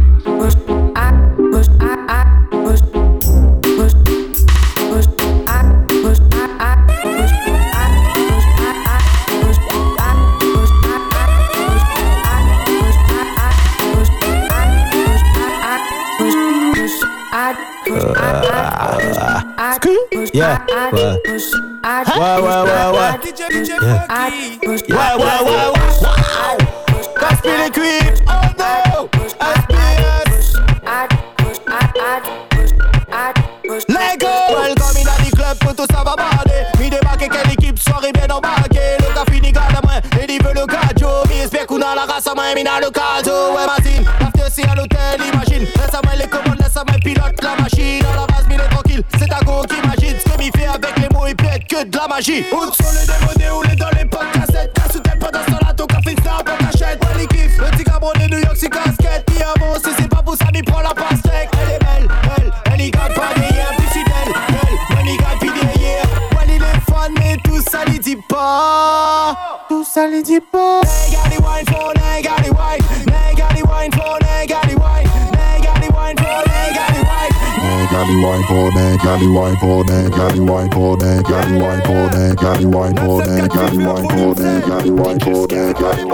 Yeah. 19.83 20.65
What? 20.67 20.91
What? 20.91 22.07
What? 22.07 22.43
What? 22.43 22.93
What? 22.93 23.17
Yeah. 24.87 25.17
What? 25.17 25.41
What? 25.41 25.45
What? 25.45 26.01
Wow. 26.01 26.57
That's 27.19 27.41
pretty 27.41 27.69
quick. 27.73 28.21
Oh 28.27 28.53
no. 28.57 29.09
That's 29.39 29.65
BS. 29.71 30.47
Lego. 33.89 34.30
La 52.01 52.07
magie. 52.07 52.43
Où 52.51 53.40
that, 78.91 79.03
got 79.03 79.21
you 79.21 79.33
white 79.33 79.57
for 79.59 79.83
that, 79.85 80.11
got 80.11 80.35
you 80.35 80.43
white 80.45 80.73
for 80.73 80.97
that, 80.97 81.23
got 81.23 81.49
you 81.49 81.59
white 81.59 81.85
for 81.85 82.09
that, 82.09 82.35
got 82.37 82.61
you 82.61 82.69
white 82.69 82.99
for 82.99 83.21
that, 83.21 83.49
got 83.49 83.73
you 83.73 83.87
white 83.87 84.11
for 84.11 84.35
that, 84.35 84.67
got 84.67 84.85
you 84.85 84.95
white 84.95 85.23
for 85.23 85.47
that, 85.47 85.75
got 85.75 86.10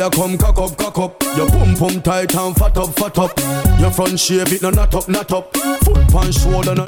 you 0.00 0.10
come 0.10 0.38
cock 0.38 0.58
up, 0.58 0.76
cock 0.78 0.98
up. 0.98 1.22
Your 1.36 1.48
pum 1.50 1.74
pum 1.74 2.00
tight 2.00 2.34
and 2.34 2.56
fat 2.56 2.76
up, 2.76 2.88
fat 2.94 3.18
up. 3.18 3.38
Your 3.78 3.90
front 3.90 4.18
shape 4.18 4.50
it 4.52 4.62
no 4.62 4.70
not 4.70 4.94
up, 4.94 5.08
not 5.08 5.30
up. 5.30 5.54
Foot 5.84 6.08
punch 6.08 6.36
shoulder 6.36 6.74
no. 6.74 6.86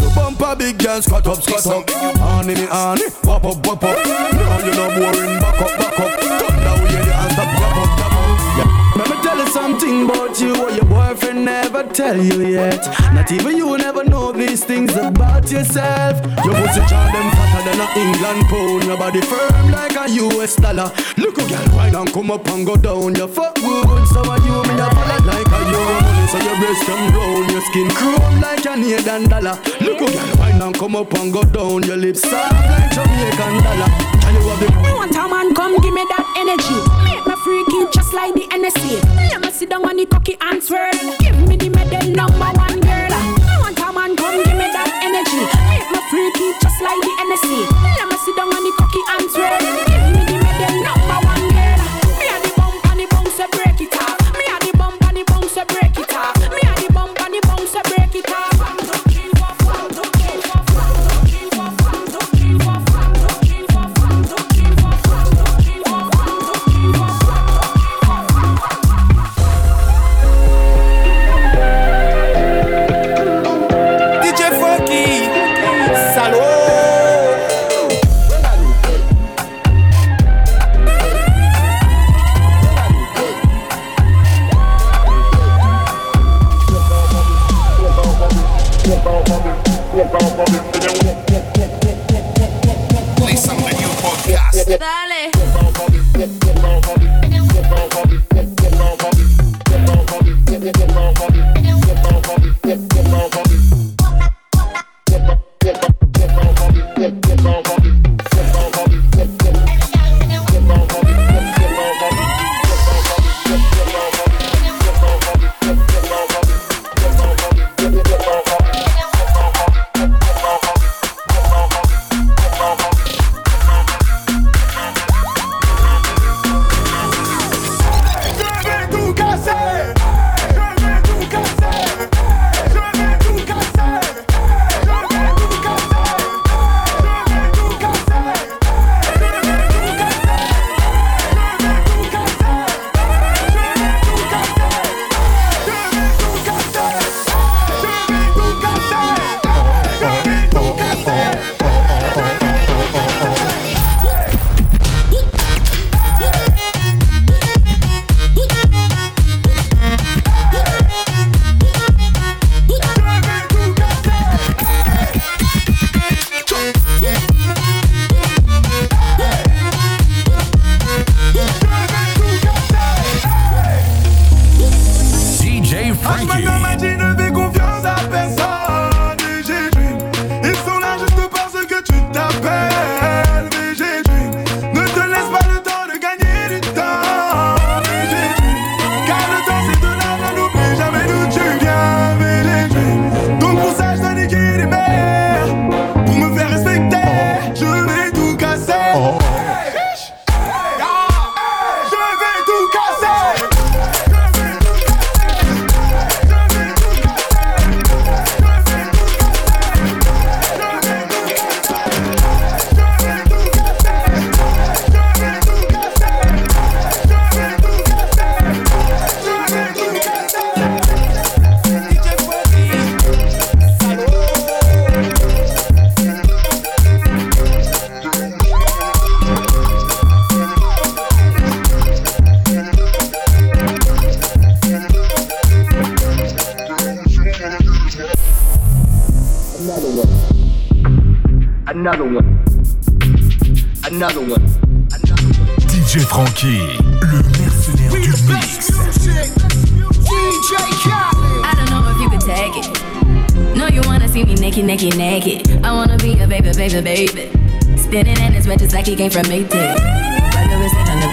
Your 0.00 0.14
bumper 0.14 0.56
big 0.56 0.78
girl 0.78 1.02
squat 1.02 1.26
up, 1.26 1.42
squat 1.42 1.66
up. 1.66 1.90
Honey 2.18 2.54
me 2.54 2.66
honey, 2.66 3.04
wop 3.24 3.44
up, 3.44 3.66
wop 3.66 3.84
up. 3.84 4.06
Now 4.06 4.64
you 4.64 4.72
no 4.72 4.88
boring, 4.96 5.40
back 5.40 5.60
up, 5.60 5.78
back 5.78 6.00
up. 6.00 6.20
Thunder 6.20 6.82
we 6.82 6.88
hear 6.88 7.04
the 7.04 7.12
hands 7.12 7.38
up, 7.38 7.48
clap 7.58 7.76
up, 7.76 7.90
clap 7.98 8.14
up. 8.16 8.96
Let 8.96 9.10
me 9.10 9.22
tell 9.22 9.38
you 9.38 9.48
something 9.48 10.04
about 10.04 10.40
you 10.40 10.79
girlfriend 11.10 11.44
never 11.44 11.82
tell 11.82 12.16
you 12.16 12.46
yet. 12.46 12.86
Not 13.12 13.32
even 13.32 13.56
you 13.56 13.76
never 13.76 14.04
know 14.04 14.30
these 14.30 14.64
things 14.64 14.94
about 14.94 15.50
yourself. 15.50 16.14
Your 16.44 16.54
pussy 16.54 16.82
child 16.86 17.10
them 17.14 17.28
fatter 17.34 17.62
than 17.66 17.80
a 17.80 17.86
England 17.98 18.42
pound. 18.46 18.84
Your 18.84 18.96
body 18.96 19.20
firm 19.20 19.70
like 19.72 19.96
a 19.96 20.06
US 20.08 20.54
dollar. 20.54 20.92
Look 21.16 21.38
a 21.38 21.48
girl, 21.48 21.68
why 21.74 21.90
don't 21.90 22.12
come 22.12 22.30
up 22.30 22.46
and 22.48 22.64
go 22.64 22.76
down? 22.76 23.14
your 23.16 23.26
fuck 23.26 23.56
good, 23.56 24.06
so 24.08 24.22
are 24.22 24.38
you 24.38 24.62
me 24.70 24.74
a 24.78 24.86
fella 24.86 25.18
like 25.26 25.50
a 25.50 25.60
young 25.72 25.94
money. 25.98 26.26
So 26.30 26.38
your 26.38 26.56
breast 26.62 26.86
them 26.86 27.02
round, 27.14 27.50
your 27.50 27.62
skin 27.62 27.90
chrome 27.90 28.40
like 28.40 28.60
a 28.60 28.70
Canadian 28.70 29.28
dollar. 29.28 29.58
Look 29.80 30.00
a 30.00 30.06
girl, 30.06 30.30
why 30.38 30.56
don't 30.58 30.78
come 30.78 30.94
up 30.94 31.12
and 31.14 31.32
go 31.32 31.42
down? 31.42 31.82
Your 31.82 31.96
lips 31.96 32.22
soft 32.22 32.52
like 32.70 32.90
Jamaican 32.94 33.54
dollar. 33.66 33.90
Can 34.22 34.34
you 34.34 34.42
have 34.46 34.60
the? 34.60 34.66
Me 34.78 34.92
want 34.94 35.16
a 35.16 35.26
man 35.26 35.54
come 35.54 35.74
give 35.80 35.92
me 35.92 36.04
that 36.06 36.26
energy. 36.38 36.78
Make 37.02 37.26
my 37.26 37.34
freaky 37.42 37.99
just 38.10 38.14
like 38.14 38.34
the 38.34 38.40
NSA. 38.54 39.02
Let 39.30 39.40
me 39.40 39.50
sit 39.50 39.70
down 39.70 39.88
on 39.88 39.96
the 39.96 40.06
cocky 40.06 40.36
and 40.40 40.62
swirl. 40.62 40.90
Give 41.18 41.48
me 41.48 41.56
the 41.56 41.70
medal 41.70 42.10
number 42.10 42.58
one. 42.58 42.79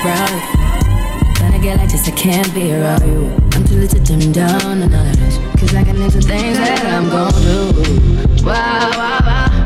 proud. 0.08 0.42
But 1.40 1.54
I 1.54 1.60
get 1.62 1.78
like 1.78 1.92
this, 1.92 2.08
I 2.08 2.12
can't 2.12 2.54
be 2.54 2.74
around 2.74 3.06
you. 3.06 3.36
I'm 3.54 3.64
too 3.66 3.76
little 3.76 4.00
to 4.00 4.04
dim 4.06 4.32
down 4.32 4.80
the 4.80 4.88
knowledge. 4.88 5.38
Cause 5.60 5.76
I 5.76 5.84
can 5.84 6.00
name 6.00 6.12
some 6.12 6.22
things 6.22 6.58
that 6.58 6.86
I'm 6.86 7.10
gonna 7.10 7.32
do. 7.42 8.46
Wow, 8.46 8.90
wow, 9.00 9.20
wow. 9.28 9.57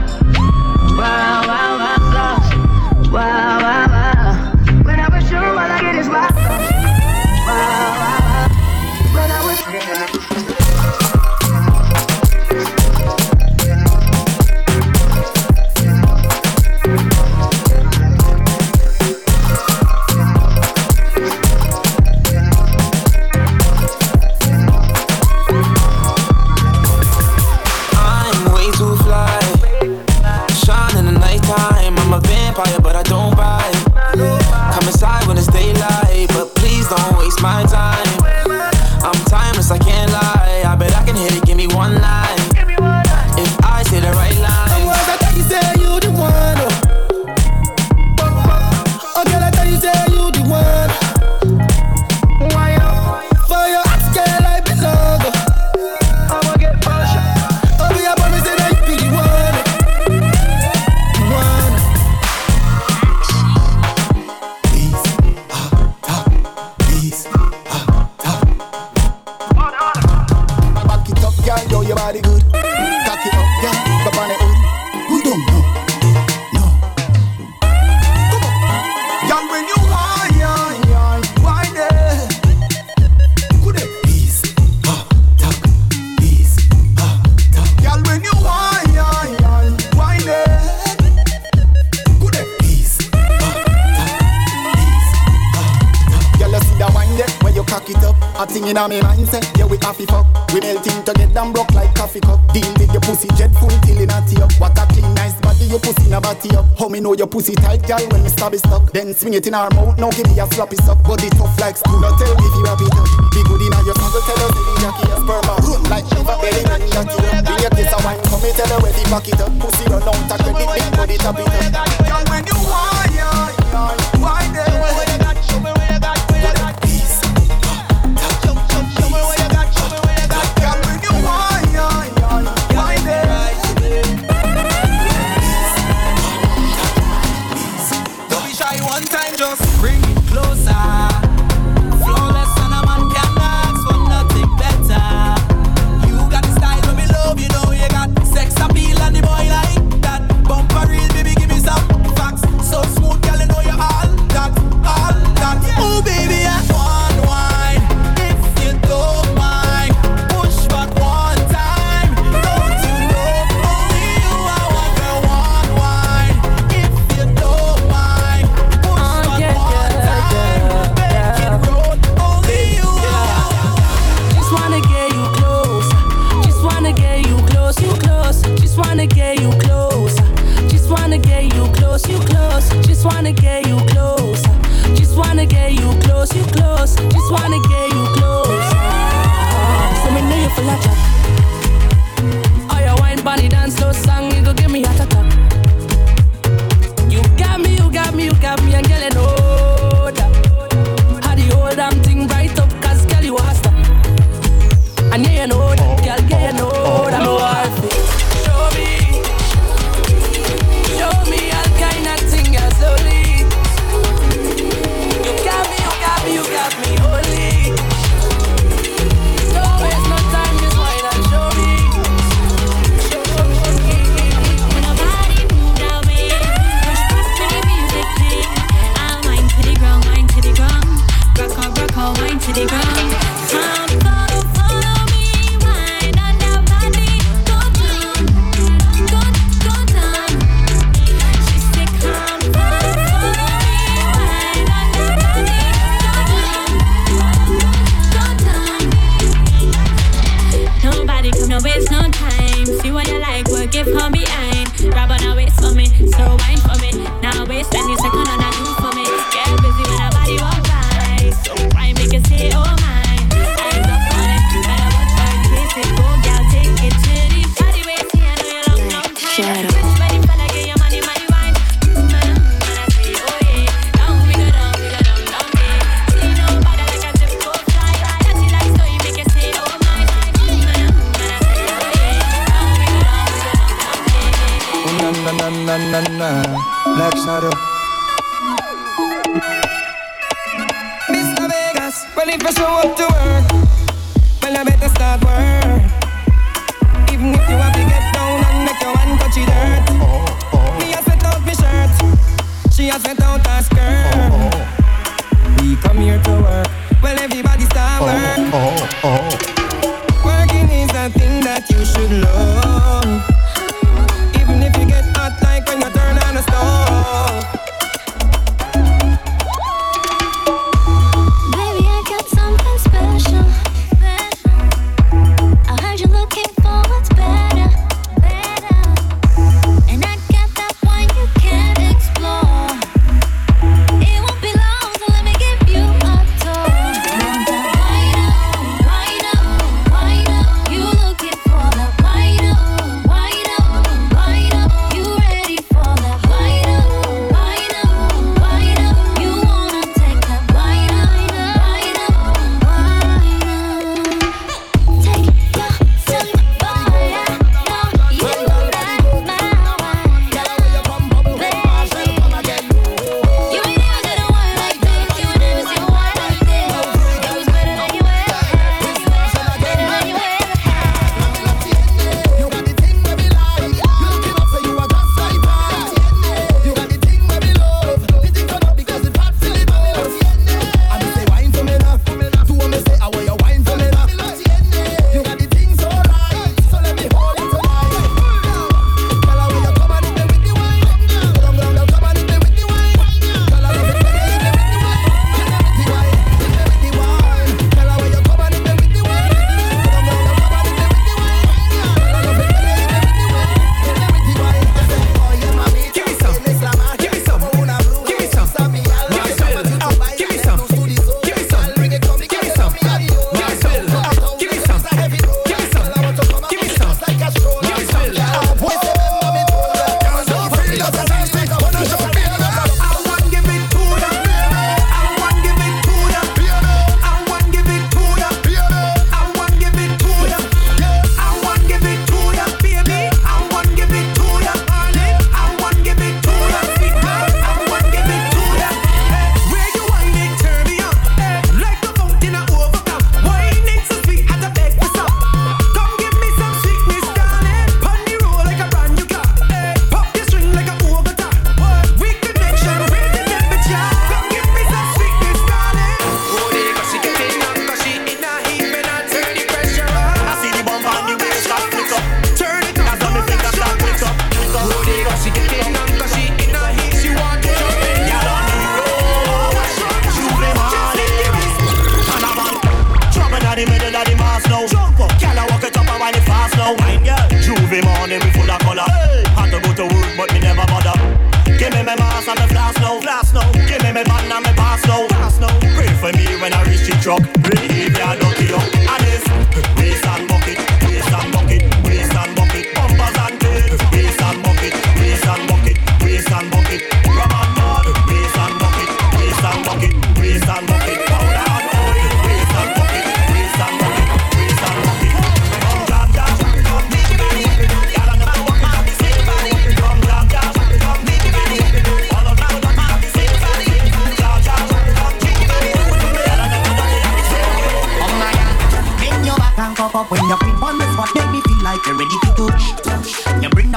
Then 108.94 109.14
swing 109.14 109.36
it 109.36 109.48
in 109.48 109.54
our 109.54 109.70
mouth, 109.72 109.98
now 109.98 110.12
give 110.12 110.28
me 110.28 110.38
a 110.38 110.46
sloppy 110.52 110.76
suck, 110.84 111.02
body 111.04 111.30
tough 111.30 111.58
like 111.62 111.78
school. 111.78 112.02
Now 112.02 112.12
tell 112.18 112.36
me 112.36 112.44
if 112.44 112.56
you 112.60 112.66
have 112.68 112.82
it. 112.82 112.92
Uh, 112.92 113.08
be 113.32 113.42
good 113.48 113.62
in 113.64 113.72
your 113.88 113.96
tongue, 113.96 114.12
tell 114.12 114.44
us 114.44 114.52
if 114.52 114.68
you 114.68 114.76
jack 114.84 115.00
it 115.00 115.12
up. 115.16 115.24
Burma, 115.24 115.56
run 115.64 115.84
like 115.88 116.06
sugar, 116.12 116.36
belly, 116.44 116.64
man, 116.68 116.82
shut 116.92 117.08
it 117.08 117.24
up. 117.24 117.46
Bring 117.46 117.60
your 117.60 117.72
kiss 117.72 117.94
a 117.94 117.98
wine, 118.04 118.20
come 118.28 118.42
here, 118.42 118.52
tell 118.52 118.68
her 118.68 118.84
where 118.84 118.92
the 118.92 119.04
pocket 119.08 119.40
up. 119.40 119.48
Uh, 119.48 119.64
pussy 119.64 119.86
run 119.88 120.04
out, 120.04 120.32
I 120.32 120.38
credit, 120.44 120.68
big 120.76 120.92
body, 120.92 121.18
tap 121.18 121.40
it 121.40 121.48
up. 121.48 121.88
Uh. 121.88 122.01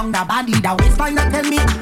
Down 0.05 0.13
the 0.13 0.29
body, 0.29 0.53
the 0.53 0.77
waistline, 0.79 1.19
and 1.19 1.33
tell 1.33 1.45
me 1.45 1.74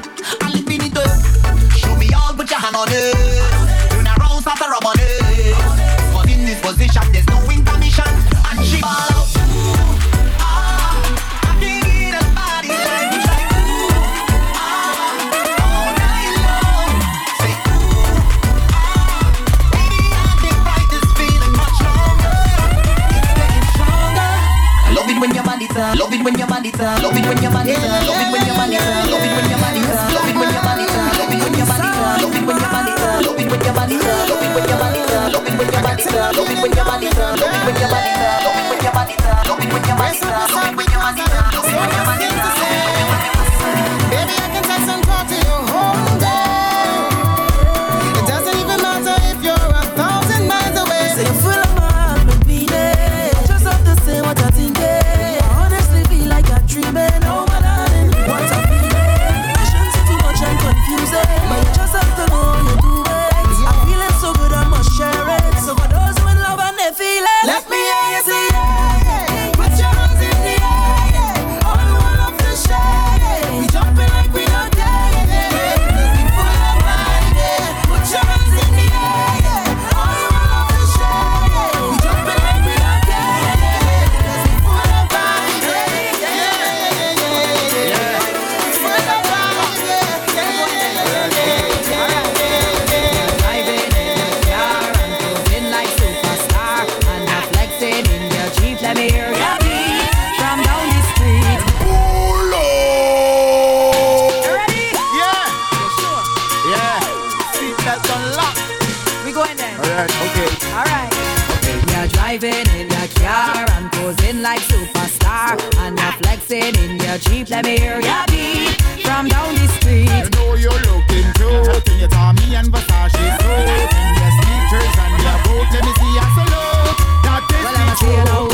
dancing 116.53 116.91
in 116.91 116.99
your 116.99 117.17
Jeep. 117.17 117.49
Let 117.49 117.65
me 117.65 117.77
hear 117.77 117.99
your 117.99 118.23
beat 118.27 118.81
from 119.01 119.27
down 119.27 119.55
the 119.55 119.67
street. 119.79 120.09
I 120.09 120.29
know 120.35 120.55
you're 120.55 120.71
looking 120.71 121.27
through. 121.33 121.65
cute 121.81 122.01
you 122.01 122.07
your 122.07 122.33
me 122.33 122.55
and 122.55 122.67
Versace 122.71 123.33
suit. 123.41 123.89
And 124.01 124.13
your 124.21 124.31
sneakers 124.37 124.95
and 125.03 125.15
your 125.25 125.37
boot. 125.45 125.67
Let 125.73 125.83
me 125.85 125.93
see 125.99 126.13
your 126.13 126.29
salute. 126.37 126.97
That 127.25 127.41
is 127.49 127.63
well, 127.63 128.37
the 128.37 128.45
truth. 128.45 128.52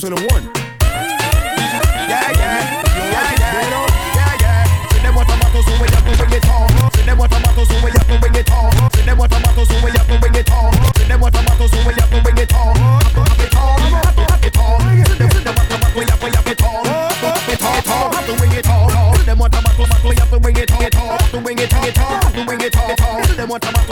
2001. 0.00 0.48
Yeah, 0.80 2.32
yeah, 2.32 2.72
yeah, 2.96 3.36
yeah. 3.36 4.64
Say 4.88 5.02
them 5.04 5.12
what 5.14 5.28
a 5.28 5.36
so 5.60 5.72
we 5.76 5.88
have 5.92 6.00
to 6.08 6.16
bring 6.16 6.32
it 6.32 6.48
on. 6.48 6.72
Say 6.96 7.04
them 7.04 7.18
what 7.18 7.28
a 7.28 7.36
so 7.36 7.74
we 7.84 7.90
have 7.92 8.08
to 8.08 8.16
bring 8.16 8.34
it 8.34 8.50
on. 8.50 8.72
Say 8.96 9.04
them 9.04 9.18
what 9.18 9.30
a 9.30 9.36
so 9.36 9.76
we 9.84 9.90
have 9.92 10.08
to 10.08 10.16
bring 10.18 10.34
it 10.40 10.50
on. 10.50 10.72
Say 10.96 11.04
them 11.04 11.20
what 11.20 11.36
a 11.36 11.68
so 11.68 11.76
we 11.84 11.92
have 12.00 12.08
to 12.08 12.22
bring 12.24 12.38
it 12.38 12.54
on. 12.54 12.76
Have 12.80 13.12
to 13.12 13.20
have 13.28 13.44
it 13.44 13.54
on, 13.60 13.80
have 13.92 14.16
to 14.16 14.24
have 14.24 14.40
it 14.40 14.56
on. 14.56 14.80
Say 15.04 15.44
them 15.44 15.52
what 15.52 15.68
a 15.68 15.76
battle, 15.76 16.00
we 16.00 16.08
have 16.08 16.16
to 16.16 16.28
have 16.32 16.48
it 16.48 16.62
on. 16.64 16.86
Have 16.88 17.20
to 17.20 17.28
have 17.28 17.52
it 17.52 17.60
on, 17.60 18.12
have 18.16 18.24
to 18.24 18.32
bring 18.40 18.52
it 18.56 18.68
on. 18.72 19.16
Say 19.16 19.24
them 19.28 19.36
what 19.38 19.52
a 19.52 19.60
battle, 19.60 19.84
we 20.08 20.16
have 20.16 20.30
to 20.30 20.40
bring 20.40 20.56
it 20.56 20.70
on. 20.72 20.80
Have 20.80 21.30
to 21.30 21.40
bring 21.44 21.58
it 21.60 21.72
on, 21.76 21.82
have 21.84 22.32
to 22.32 22.44
bring 22.46 22.60
it 22.62 22.74
on. 22.74 23.24
Say 23.28 23.34
them 23.36 23.48
what 23.50 23.64
a. 23.68 23.89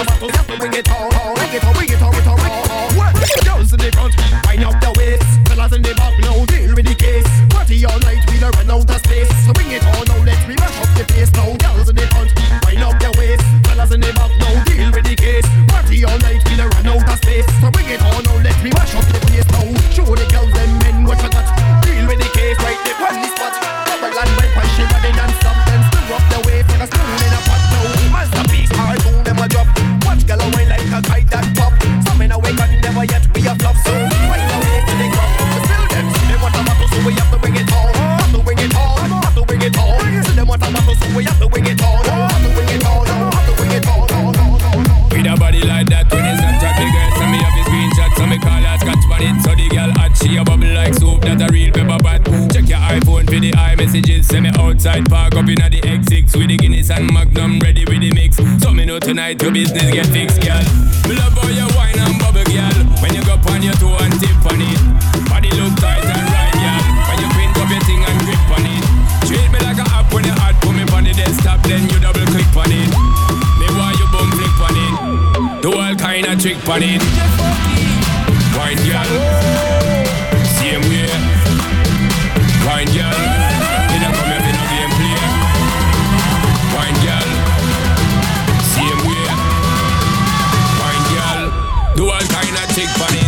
big 92.79 92.89
bunny 92.97 93.28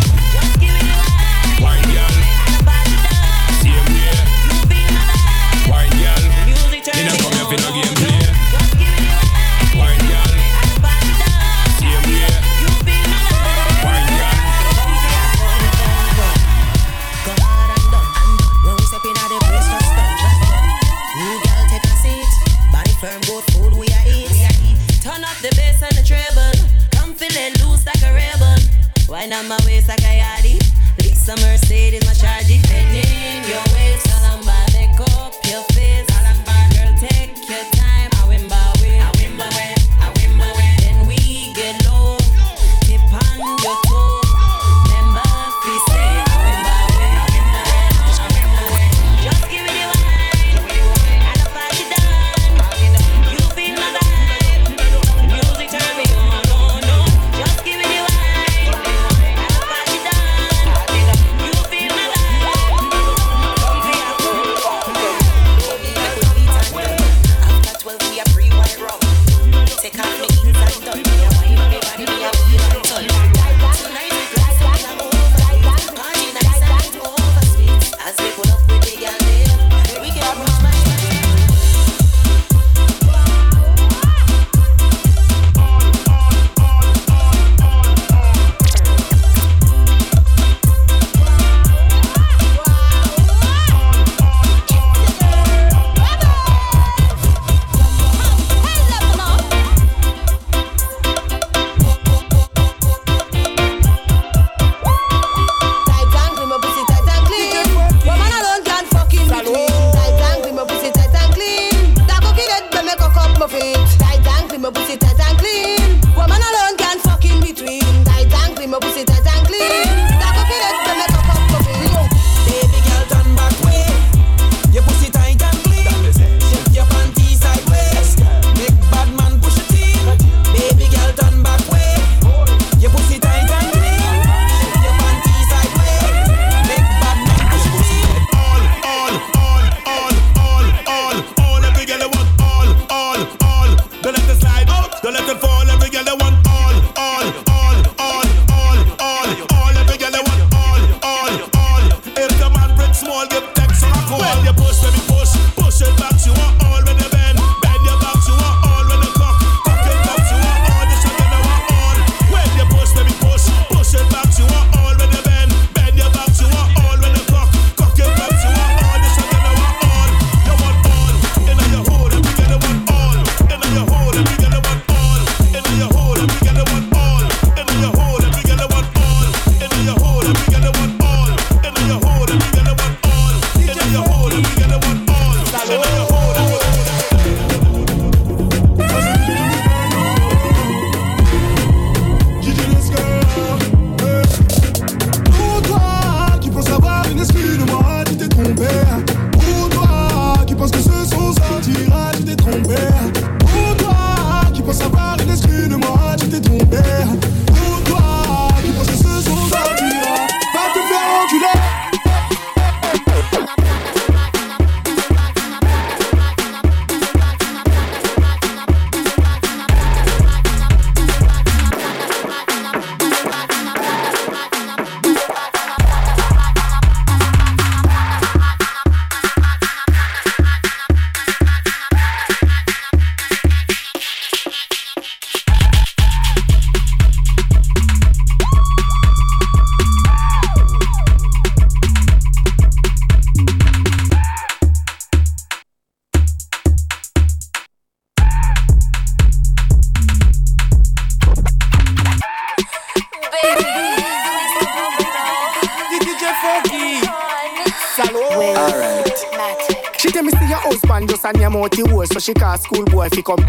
house 260.47 261.25
and 261.25 261.41
your 261.41 261.51
mouth 261.51 261.91
hole. 261.91 262.07
So 262.07 262.19
she 262.19 262.35
call 262.35 262.57
school 262.59 262.85
boy 262.87 263.09
fi 263.09 263.23
come. 263.23 263.45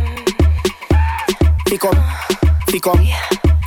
Fi 1.68 1.78
come. 1.78 2.04
Fi 2.68 2.80
come. 2.80 3.08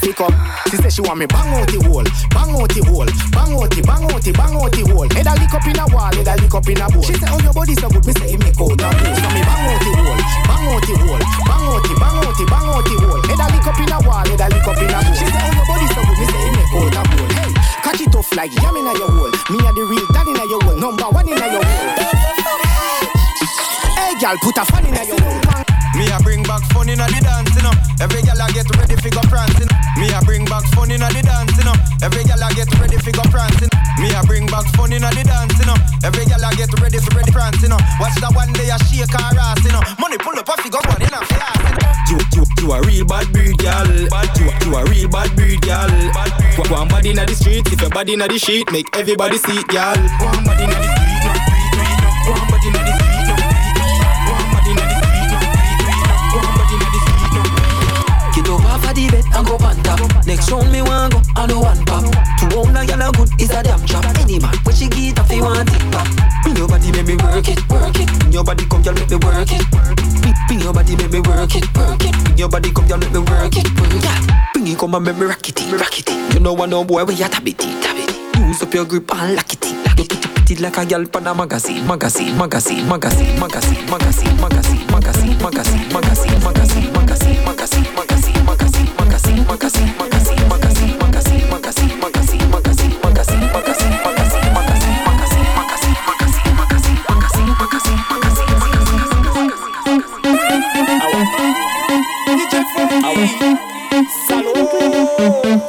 Fi 0.01 0.13
come. 0.13 0.35
She 0.71 0.77
say 0.77 0.91
she 0.91 1.01
want 1.03 1.19
me 1.19 1.27
bang 1.27 1.55
out 1.55 1.69
the 1.69 1.79
hole, 1.87 2.05
bang 2.35 2.53
out 2.53 2.69
the 2.69 2.83
hole, 2.85 3.09
bang 3.33 3.55
out 3.57 3.71
the, 3.71 3.81
bang 3.87 4.05
out 4.05 4.21
the, 4.21 4.33
bang 4.35 4.55
out 4.59 4.73
the 4.73 4.83
hole. 4.91 5.09
Head 5.15 5.29
a 5.29 5.33
lick 5.39 5.55
up 5.55 5.65
in 5.65 5.79
a 5.79 5.85
wall, 5.95 6.13
head 6.13 6.29
a 6.29 6.35
lick 6.37 6.55
up 6.55 6.69
in 6.69 6.81
a 6.83 6.87
bowl. 6.91 7.05
She 7.07 7.15
say, 7.15 7.31
oh 7.31 7.41
your 7.41 7.55
body 7.55 7.75
so 7.79 7.89
good, 7.89 8.05
me 8.05 8.13
say, 8.13 8.37
make 8.37 8.59
out 8.59 8.75
a 8.75 8.89
bowl. 8.91 9.15
So 9.15 9.29
me 9.33 9.41
bang 9.45 9.65
out 9.65 9.81
the 9.81 9.91
hole, 9.95 10.21
bang 10.45 10.67
out 10.67 10.83
the 10.85 10.95
hole, 10.99 11.25
bang 11.47 11.65
out 11.65 11.83
the, 11.85 11.93
bang 11.95 12.19
out 12.21 12.35
the, 12.37 12.45
bang 12.45 12.69
out 12.69 12.85
the 12.85 12.95
hole. 13.01 13.23
Head 13.25 13.41
a 13.41 13.47
lick 13.55 13.65
up 13.65 13.81
in 13.81 13.93
a 13.95 13.99
wall, 14.05 14.27
head 14.27 14.43
a 14.43 14.47
lick 14.51 14.67
up 14.69 14.81
in 14.83 14.93
a 14.93 14.99
bowl. 14.99 15.15
She 15.15 15.27
say, 15.31 15.41
oh 15.41 15.53
your 15.55 15.67
body 15.69 15.87
so 15.95 16.01
good, 16.05 16.19
me 16.21 16.27
say, 16.27 16.49
make 16.53 16.75
out 16.75 16.97
a 16.99 17.03
bowl. 17.07 17.31
Hey, 17.39 17.51
catch 17.81 18.01
it 18.03 18.15
off 18.19 18.31
like 18.35 18.53
yam 18.59 18.77
a 18.77 18.93
your 18.99 19.09
hole. 19.09 19.35
Me 19.53 19.59
a 19.63 19.71
the 19.73 19.83
real 19.89 20.07
daddy 20.11 20.33
in 20.35 20.43
a 20.43 20.45
your 20.51 20.61
hole, 20.65 20.77
number 20.77 21.09
one 21.09 21.29
in 21.29 21.39
a 21.39 21.47
your 21.55 21.63
hole. 21.63 22.74
Hey, 23.97 24.15
girl, 24.21 24.37
put 24.43 24.59
a 24.59 24.65
fan 24.67 24.87
in 24.87 24.95
your 24.95 25.19
hole. 25.21 25.41
Me 25.95 26.11
a 26.11 26.19
bring 26.27 26.43
back 26.43 26.59
fun 26.75 26.91
inna 26.91 27.07
the 27.07 27.21
dance, 27.23 27.55
you 27.55 27.63
know. 27.63 27.71
Every 28.03 28.19
gal 28.27 28.35
a 28.43 28.51
get 28.51 28.67
ready 28.75 28.99
fi 28.99 29.11
go 29.15 29.23
prancing. 29.31 29.71
Me 29.95 30.11
a 30.11 30.19
bring 30.27 30.43
back 30.45 30.67
fun 30.75 30.91
inna 30.91 31.07
the 31.15 31.23
dance, 31.23 31.55
you 31.55 31.63
know. 31.63 31.77
Every 32.03 32.27
gal 32.27 32.43
a 32.43 32.51
get 32.51 32.67
ready 32.83 32.99
fi 32.99 33.13
go 33.15 33.23
prancing. 33.31 33.71
Me 34.03 34.11
a 34.11 34.21
bring 34.27 34.47
back 34.51 34.67
fun 34.75 34.91
inna 34.91 35.07
the 35.15 35.23
dance, 35.23 35.55
you 35.55 35.67
know. 35.71 35.79
Every 36.03 36.27
gal 36.27 36.43
a 36.43 36.51
get 36.59 36.75
ready 36.83 36.99
fi 36.99 37.11
ready 37.15 37.31
prancing, 37.31 37.71
you 37.71 37.71
know. 37.71 37.79
Watch 38.03 38.19
that 38.19 38.35
one 38.35 38.51
day 38.59 38.75
a 38.75 38.77
shake 38.91 39.07
her 39.07 39.39
ass, 39.39 39.63
you 39.63 39.71
know. 39.71 39.83
Money 40.03 40.19
pull 40.19 40.35
up 40.35 40.51
a 40.51 40.55
fi 40.59 40.67
go 40.67 40.83
one 40.83 40.99
inna 40.99 41.23
fi 41.31 41.39
ass, 41.39 41.63
you. 42.11 42.19
You, 42.19 42.19
you, 42.35 42.45
you 42.59 42.67
a 42.75 42.83
real 42.83 43.07
bad 43.07 43.31
breed, 43.31 43.55
gal. 43.63 43.87
You, 43.87 44.51
you 44.67 44.71
a 44.75 44.83
real 44.91 45.07
bad 45.07 45.31
breed, 45.39 45.63
gal. 45.63 45.87
Go 46.59 46.67
go 46.67 46.75
on 46.83 46.91
body 46.91 47.15
inna 47.15 47.23
the 47.23 47.39
streets, 47.39 47.71
if 47.71 47.79
your 47.81 47.91
body 47.95 48.19
inna 48.19 48.27
the 48.27 48.39
sheet, 48.39 48.67
make 48.75 48.91
everybody 48.99 49.39
see 49.39 49.63
it, 49.63 49.69
gal. 49.71 49.95
Go 50.19 50.27
on 50.27 50.43
body 50.43 50.67
inna 50.67 50.75
the 50.75 50.91
street, 50.91 51.23
no, 52.03 52.11
go 52.27 52.31
on 52.35 52.51
body 52.51 52.67
inna 52.67 52.83
the 52.83 52.93
street. 52.99 53.14
And 59.35 59.47
go 59.47 59.55
on 59.61 59.77
top. 59.83 60.01
Next 60.27 60.51
round 60.51 60.71
me 60.73 60.83
want 60.83 61.13
go, 61.13 61.21
I 61.37 61.47
know 61.47 61.61
one 61.61 61.85
pop. 61.85 62.05
Two 62.39 62.47
round 62.55 62.77
a 62.79 62.83
gyal 62.87 63.03
a 63.03 63.13
good 63.13 63.29
is 63.41 63.51
a 63.51 63.63
damn 63.63 63.85
chop. 63.85 64.05
Any 64.19 64.39
man 64.39 64.55
when 64.65 64.75
she 64.75 64.89
get 64.89 65.19
off, 65.19 65.31
he 65.31 65.41
want 65.41 65.69
it 65.69 65.83
pop. 65.93 66.09
Bring 66.43 66.57
your 66.57 66.69
body, 66.69 66.93
make 66.93 67.07
me 67.07 67.17
work 67.17 67.49
it, 67.49 67.61
work 67.69 67.99
it. 67.99 68.09
Bring 68.19 68.33
your 68.33 68.45
body, 68.45 68.65
come 68.67 68.83
gyal, 68.83 68.95
make 68.95 69.11
me 69.11 69.17
work 69.19 69.51
it. 69.53 69.65
Bring- 69.71 70.61
your 70.65 70.73
body, 70.73 70.97
make 70.97 71.13
me 71.13 71.21
work 71.21 71.55
it, 71.55 71.77
work 71.77 72.01
it. 72.05 72.15
Bring 72.25 72.39
your 72.39 72.49
body, 72.49 72.71
come 72.73 72.87
gyal, 72.87 72.99
make 73.01 73.13
me 73.13 73.19
work 73.21 73.57
it, 73.57 73.69
work 73.79 73.93
it. 73.93 74.31
Bring 74.55 74.67
it, 74.69 74.79
come 74.79 74.95
and 74.95 75.05
make 75.05 75.17
me 75.19 75.27
rock 75.27 75.47
it, 75.49 75.61
rock 75.73 75.99
it. 75.99 76.09
You 76.35 76.41
know 76.41 76.57
I 76.57 76.67
know 76.67 76.85
boy 76.85 77.05
where 77.05 77.15
you 77.15 77.25
tap 77.29 77.47
it, 77.47 77.59
tap 77.59 77.97
it. 77.99 78.39
Use 78.41 78.63
up 78.63 78.73
your 78.73 78.85
grip 78.87 79.13
and 79.13 79.37
lock 79.37 79.53
it, 79.53 79.65
lock 79.85 79.99
it. 80.01 80.51
It 80.51 80.61
like 80.61 80.77
a 80.79 80.85
gyal 80.87 81.11
pan 81.11 81.27
a 81.27 81.35
magazine, 81.35 81.87
magazine, 81.87 82.37
magazine, 82.39 82.89
magazine, 82.89 83.39
magazine, 83.39 83.85
magazine, 83.91 84.41
magazine, 84.41 84.87
magazine, 84.91 85.39
magazine, 85.43 85.91
magazine, 85.91 86.41
magazine, 86.43 86.93
magazine, 86.95 87.45
magazine, 87.45 87.85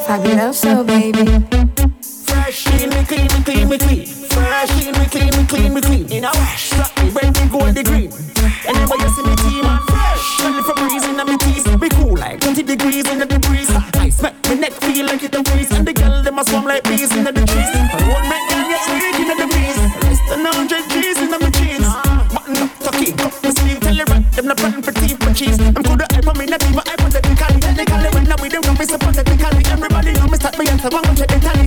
Fabuloso, 0.08 0.84
baby. 0.84 1.65
I 18.06 18.08
won't 18.14 18.30
make 18.30 18.46
them 18.54 18.70
get 18.70 18.86
weak 18.86 19.18
in 19.18 19.34
the 19.34 19.48
breeze. 19.50 19.82
Less 20.06 20.22
than 20.30 20.46
100 20.46 20.94
G's 20.94 21.18
in 21.26 21.30
my 21.34 21.50
jeans. 21.50 21.90
Button 22.30 22.62
up, 22.62 22.70
tucky, 22.86 23.10
up 23.18 23.34
my 23.42 23.50
sleeve. 23.50 23.82
Tell 23.82 23.98
you 23.98 24.06
right, 24.06 24.22
them 24.30 24.46
not 24.46 24.58
planning 24.62 24.86
for 24.86 24.94
teeth 24.94 25.18
for 25.18 25.34
cheese. 25.34 25.58
I'm 25.58 25.82
good 25.82 26.06
at 26.06 26.14
hype, 26.14 26.30
me 26.38 26.46
not 26.46 26.62
even 26.62 26.86
hypothetically. 26.86 27.58
Technically, 27.66 28.10
when 28.14 28.30
I'm 28.30 28.38
with 28.38 28.54
them, 28.54 28.62
come 28.62 28.78
be 28.78 28.86
so 28.86 29.02
pathetically. 29.02 29.66
Everybody 29.74 30.14
know 30.22 30.30
me 30.30 30.38
start 30.38 30.54
me 30.54 30.70
answer, 30.70 30.94
one 30.94 31.02
go 31.02 31.18
check 31.18 31.34
the 31.34 31.40
tally. 31.42 31.66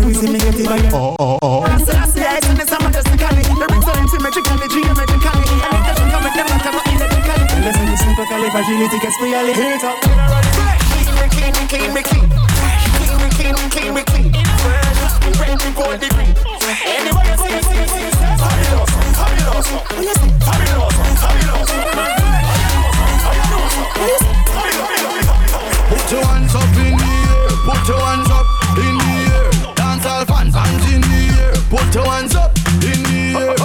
We 0.00 0.16
see 0.16 0.32
me 0.32 0.40
get 0.40 0.56
it 0.56 0.64
by 0.64 0.80
Oh, 0.96 1.12
oh, 1.20 1.38
oh. 1.44 1.68
I 1.68 1.76
said, 1.76 2.00
I 2.00 2.08
see 2.08 2.24
I 2.24 2.40
send 2.40 2.56
it 2.56 2.68
some 2.72 2.80
majestically. 2.80 3.44
The 3.44 3.66
rings 3.68 3.84
are 3.84 4.00
symmetrically, 4.08 4.68
geometrically. 4.72 5.56
And 5.60 5.72
if 5.76 5.82
there's 5.92 6.00
come 6.08 6.24
with 6.24 6.36
them, 6.40 6.46
not 6.56 6.60
come 6.64 6.80
electrically. 6.88 7.68
Listen 7.68 7.84
to 7.84 7.96
simple 8.00 8.24
califragility, 8.24 8.96
gets 8.96 9.20
me 9.20 9.28
hit 9.52 9.84
up. 9.84 10.00
Clean 10.00 11.12
me, 11.20 11.28
clean 11.36 11.52
me, 11.52 11.62
clean 11.68 11.92
me, 11.92 12.00
clean. 12.00 12.24
Clean 12.24 12.25
green. 15.58 16.34
Anybody 16.84 17.32
see, 17.36 17.60
see, 17.62 17.86
see, 17.86 18.10
see. 18.10 18.32
Fabulous, 18.36 18.90
fabulous, 19.16 19.68
fabulous, 19.68 20.18
fabulous. 20.44 21.70
Put 25.88 26.12
your 26.12 26.24
hands 26.24 26.54
up 26.54 26.76
in 26.76 26.96
the 26.96 27.10
air. 27.32 27.48
Put 27.64 27.88
your 27.88 28.00
hands 28.00 28.30
up 28.30 28.46
in 28.78 28.94
the 28.98 29.12
air. 29.32 29.74
Dance 29.74 30.06
all 30.06 30.24
fans, 30.24 30.54
hands 30.54 30.86
in 30.92 31.00
the 31.00 31.22
air. 31.40 31.52
Put 31.70 31.94
your 31.94 32.06
hands 32.06 32.34
up 32.34 32.52
in 32.82 33.02
the 33.02 33.20
air. 33.38 33.56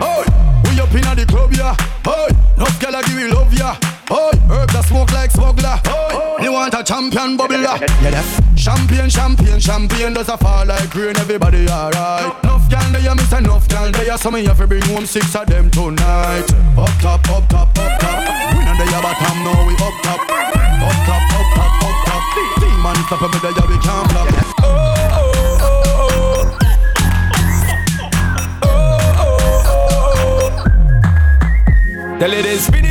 Hey, 0.00 0.24
we 0.64 0.80
up 0.80 0.94
inna 0.94 1.14
the 1.14 1.26
club, 1.26 1.52
yeah. 1.52 1.74
Hey, 2.04 2.28
enough 2.56 2.78
gyal 2.80 3.02
give 3.04 3.16
me 3.16 3.26
love, 3.28 3.52
yeah. 3.52 3.99
Hey, 4.10 4.34
herbs 4.50 4.74
that 4.74 4.84
smoke 4.90 5.12
like 5.12 5.30
smuggler. 5.30 5.78
Hey, 5.86 6.42
you 6.42 6.50
want 6.50 6.74
a 6.74 6.82
champion 6.82 7.38
bubbler? 7.38 7.78
Yeah, 8.02 8.10
that 8.10 8.26
champion, 8.58 9.08
champion, 9.08 9.60
champion 9.60 10.14
does 10.14 10.28
a 10.28 10.36
fall 10.36 10.66
like 10.66 10.92
rain. 10.94 11.16
Everybody 11.16 11.70
alright. 11.70 12.26
Enough 12.42 12.66
gyal 12.66 12.90
there, 12.90 13.14
miss 13.14 13.32
enough 13.32 13.68
gyal 13.68 13.92
there. 13.94 14.18
So 14.18 14.32
me 14.32 14.44
have 14.46 14.58
to 14.58 14.66
bring 14.66 14.82
home 14.90 15.06
six 15.06 15.34
of 15.36 15.46
them 15.46 15.70
tonight. 15.70 16.50
Up 16.74 16.90
top, 16.98 17.22
up 17.30 17.46
top, 17.48 17.70
up 17.78 18.00
top. 18.02 18.18
We 18.58 18.66
not 18.66 18.74
the 18.82 18.86
bottom, 18.98 19.46
now 19.46 19.62
we 19.62 19.74
up 19.78 19.94
top. 20.02 20.20
Up 20.26 20.96
top, 21.06 21.22
up 21.30 21.46
top, 21.54 21.82
up 21.86 21.96
top. 22.10 22.24
Team 22.58 22.82
man 22.82 22.98
stop 23.06 23.22
me 23.30 23.38
there, 23.38 23.54
we 23.70 23.78
can't 23.78 24.10
flop. 24.10 24.26
Tell 32.18 32.32
it 32.34 32.44
is 32.44 32.66
spin 32.66 32.84
it, 32.84 32.89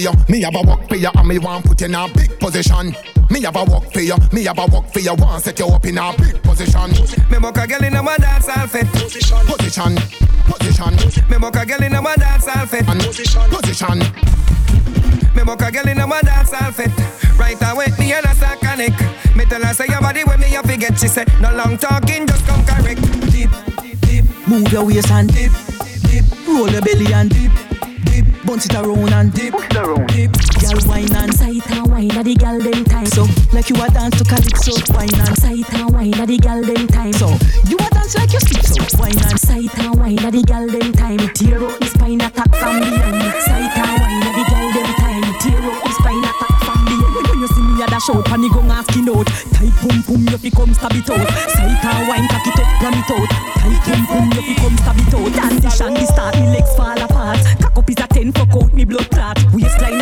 you, 0.00 0.12
me 0.28 0.40
have 0.42 0.56
a 0.56 0.62
work 0.62 0.88
for 0.88 0.96
you, 0.96 1.10
and 1.14 1.28
me 1.28 1.38
want 1.38 1.64
put 1.64 1.80
you 1.80 1.86
in 1.86 1.94
a 1.94 2.08
big 2.08 2.38
position. 2.40 2.94
Me 3.30 3.42
have 3.42 3.56
a 3.56 3.64
work 3.64 3.92
for 3.92 4.00
you, 4.00 4.16
me 4.32 4.44
have 4.44 4.58
a 4.58 4.66
work 4.66 4.92
for 4.92 5.00
you, 5.00 5.14
want 5.14 5.44
set 5.44 5.58
you 5.58 5.66
up 5.66 5.84
in 5.84 5.98
a 5.98 6.12
big 6.18 6.42
position. 6.42 6.90
Me 7.30 7.38
book 7.38 7.56
a 7.58 7.66
girl 7.66 7.84
in 7.84 7.94
a 7.94 8.02
my 8.02 8.16
dance 8.16 8.48
outfit. 8.48 8.86
Position, 8.92 9.38
position, 9.46 9.94
position. 10.46 11.30
Me 11.30 11.38
book 11.38 11.54
a 11.56 11.64
girl 11.64 11.82
in 11.82 11.94
a 11.94 12.02
my 12.02 12.16
dance 12.16 12.48
outfit. 12.48 12.84
Position, 12.86 13.48
position. 13.50 13.98
Me 15.36 15.44
book 15.44 15.62
a 15.62 15.70
girl 15.70 15.88
in 15.88 16.00
a 16.00 16.06
my 16.06 16.20
dance 16.22 16.52
outfit. 16.52 16.90
Right 17.38 17.56
away, 17.62 17.86
me 17.98 18.12
and 18.12 18.26
a 18.26 18.34
sarcanic. 18.34 18.94
Me 19.36 19.44
tell 19.44 19.62
her 19.62 19.74
say 19.74 19.86
your 19.88 20.00
body 20.00 20.24
when 20.24 20.40
me 20.40 20.54
a 20.56 20.62
forget. 20.62 20.98
She 20.98 21.08
said 21.08 21.28
no 21.40 21.54
long 21.54 21.78
talking, 21.78 22.26
just 22.26 22.44
come 22.46 22.64
correct. 22.64 23.00
Dip, 23.30 23.50
dip, 24.00 24.24
move 24.48 24.72
your 24.72 24.84
waist 24.86 25.10
and 25.10 25.32
dip, 25.32 25.52
dip, 26.10 26.24
roll 26.48 26.68
your 26.68 26.82
belly 26.82 27.12
and 27.12 27.30
dip, 27.30 27.52
dip, 27.52 27.69
bounce 28.50 28.66
it 28.66 28.74
around 28.74 29.12
and 29.14 29.32
dip, 29.32 29.54
dip. 30.10 30.32
Girl 30.58 30.80
wine 30.90 31.14
and 31.14 31.32
Sight 31.32 31.62
and 31.70 31.86
wine 31.86 32.10
at 32.18 32.24
the 32.24 32.34
gal 32.34 32.58
them 32.58 32.84
time. 32.84 33.06
so 33.06 33.22
like 33.52 33.70
you 33.70 33.78
a 33.78 33.86
dance 33.90 34.18
to 34.18 34.24
calypso. 34.26 34.74
Wine 34.90 35.14
and 35.22 35.38
Sight 35.38 35.70
and 35.74 35.94
wine 35.94 36.14
at 36.18 36.26
the 36.26 36.36
gal 36.36 36.60
them 36.60 36.86
time. 36.88 37.12
so 37.12 37.30
you 37.70 37.78
a 37.78 37.88
dance 37.94 38.16
like 38.18 38.32
you 38.32 38.40
sleep 38.40 38.66
so. 38.66 38.82
Wine 38.98 39.14
and 39.30 39.38
Sight 39.38 39.70
and 39.78 39.94
wine 39.94 40.18
at 40.18 40.32
the 40.34 40.42
gal 40.42 40.66
them 40.66 40.90
time. 40.92 41.22
Tear 41.38 41.62
out 41.62 41.78
the 41.78 41.86
spine 41.86 42.20
attack 42.20 42.50
from 42.58 42.82
behind. 42.82 43.22
Sight 43.46 43.70
and 43.70 43.94
wine 44.02 44.22
at 44.26 44.34
the 44.34 44.44
gal 44.50 44.66
them 44.74 44.90
time. 44.98 45.26
Tear 45.38 45.62
out 45.70 45.78
the 45.86 45.92
spine 45.94 46.24
attack 46.26 46.54
from 46.66 46.80
behind. 46.90 47.26
When 47.30 47.38
you 47.38 47.48
see 47.54 47.62
me 47.62 47.82
a 47.82 47.86
dash 47.86 48.10
out, 48.10 48.26
and 48.34 48.50
go 48.50 48.60
asking 48.66 49.08
out. 49.14 49.30
Tight 49.54 49.74
pum 49.78 50.02
pum, 50.02 50.26
you 50.26 50.38
fi 50.42 50.50
come 50.50 50.74
stab 50.74 50.98
it 50.98 51.06
out. 51.06 51.22
Sight 51.54 51.84
and 51.86 52.02
wine, 52.10 52.26
cock 52.26 52.46
it 52.50 52.58
up, 52.58 52.68
ram 52.82 52.98
it 52.98 53.10
out. 53.14 53.30
Tight 53.62 53.78
pum 53.86 54.00
pum, 54.10 54.26
you 54.34 54.42
fi 54.42 54.54
come 54.58 54.76
stab 54.82 54.98
it 54.98 55.14
out. 55.14 55.30
Transition, 55.38 55.94
the 55.94 56.06
start, 56.10 56.34
me 56.34 56.50
legs 56.50 56.74
fall 56.74 56.98
apart. 56.98 57.59
Me 58.80 58.84
blood 58.86 59.10
clot. 59.10 59.38
Waistline 59.52 59.99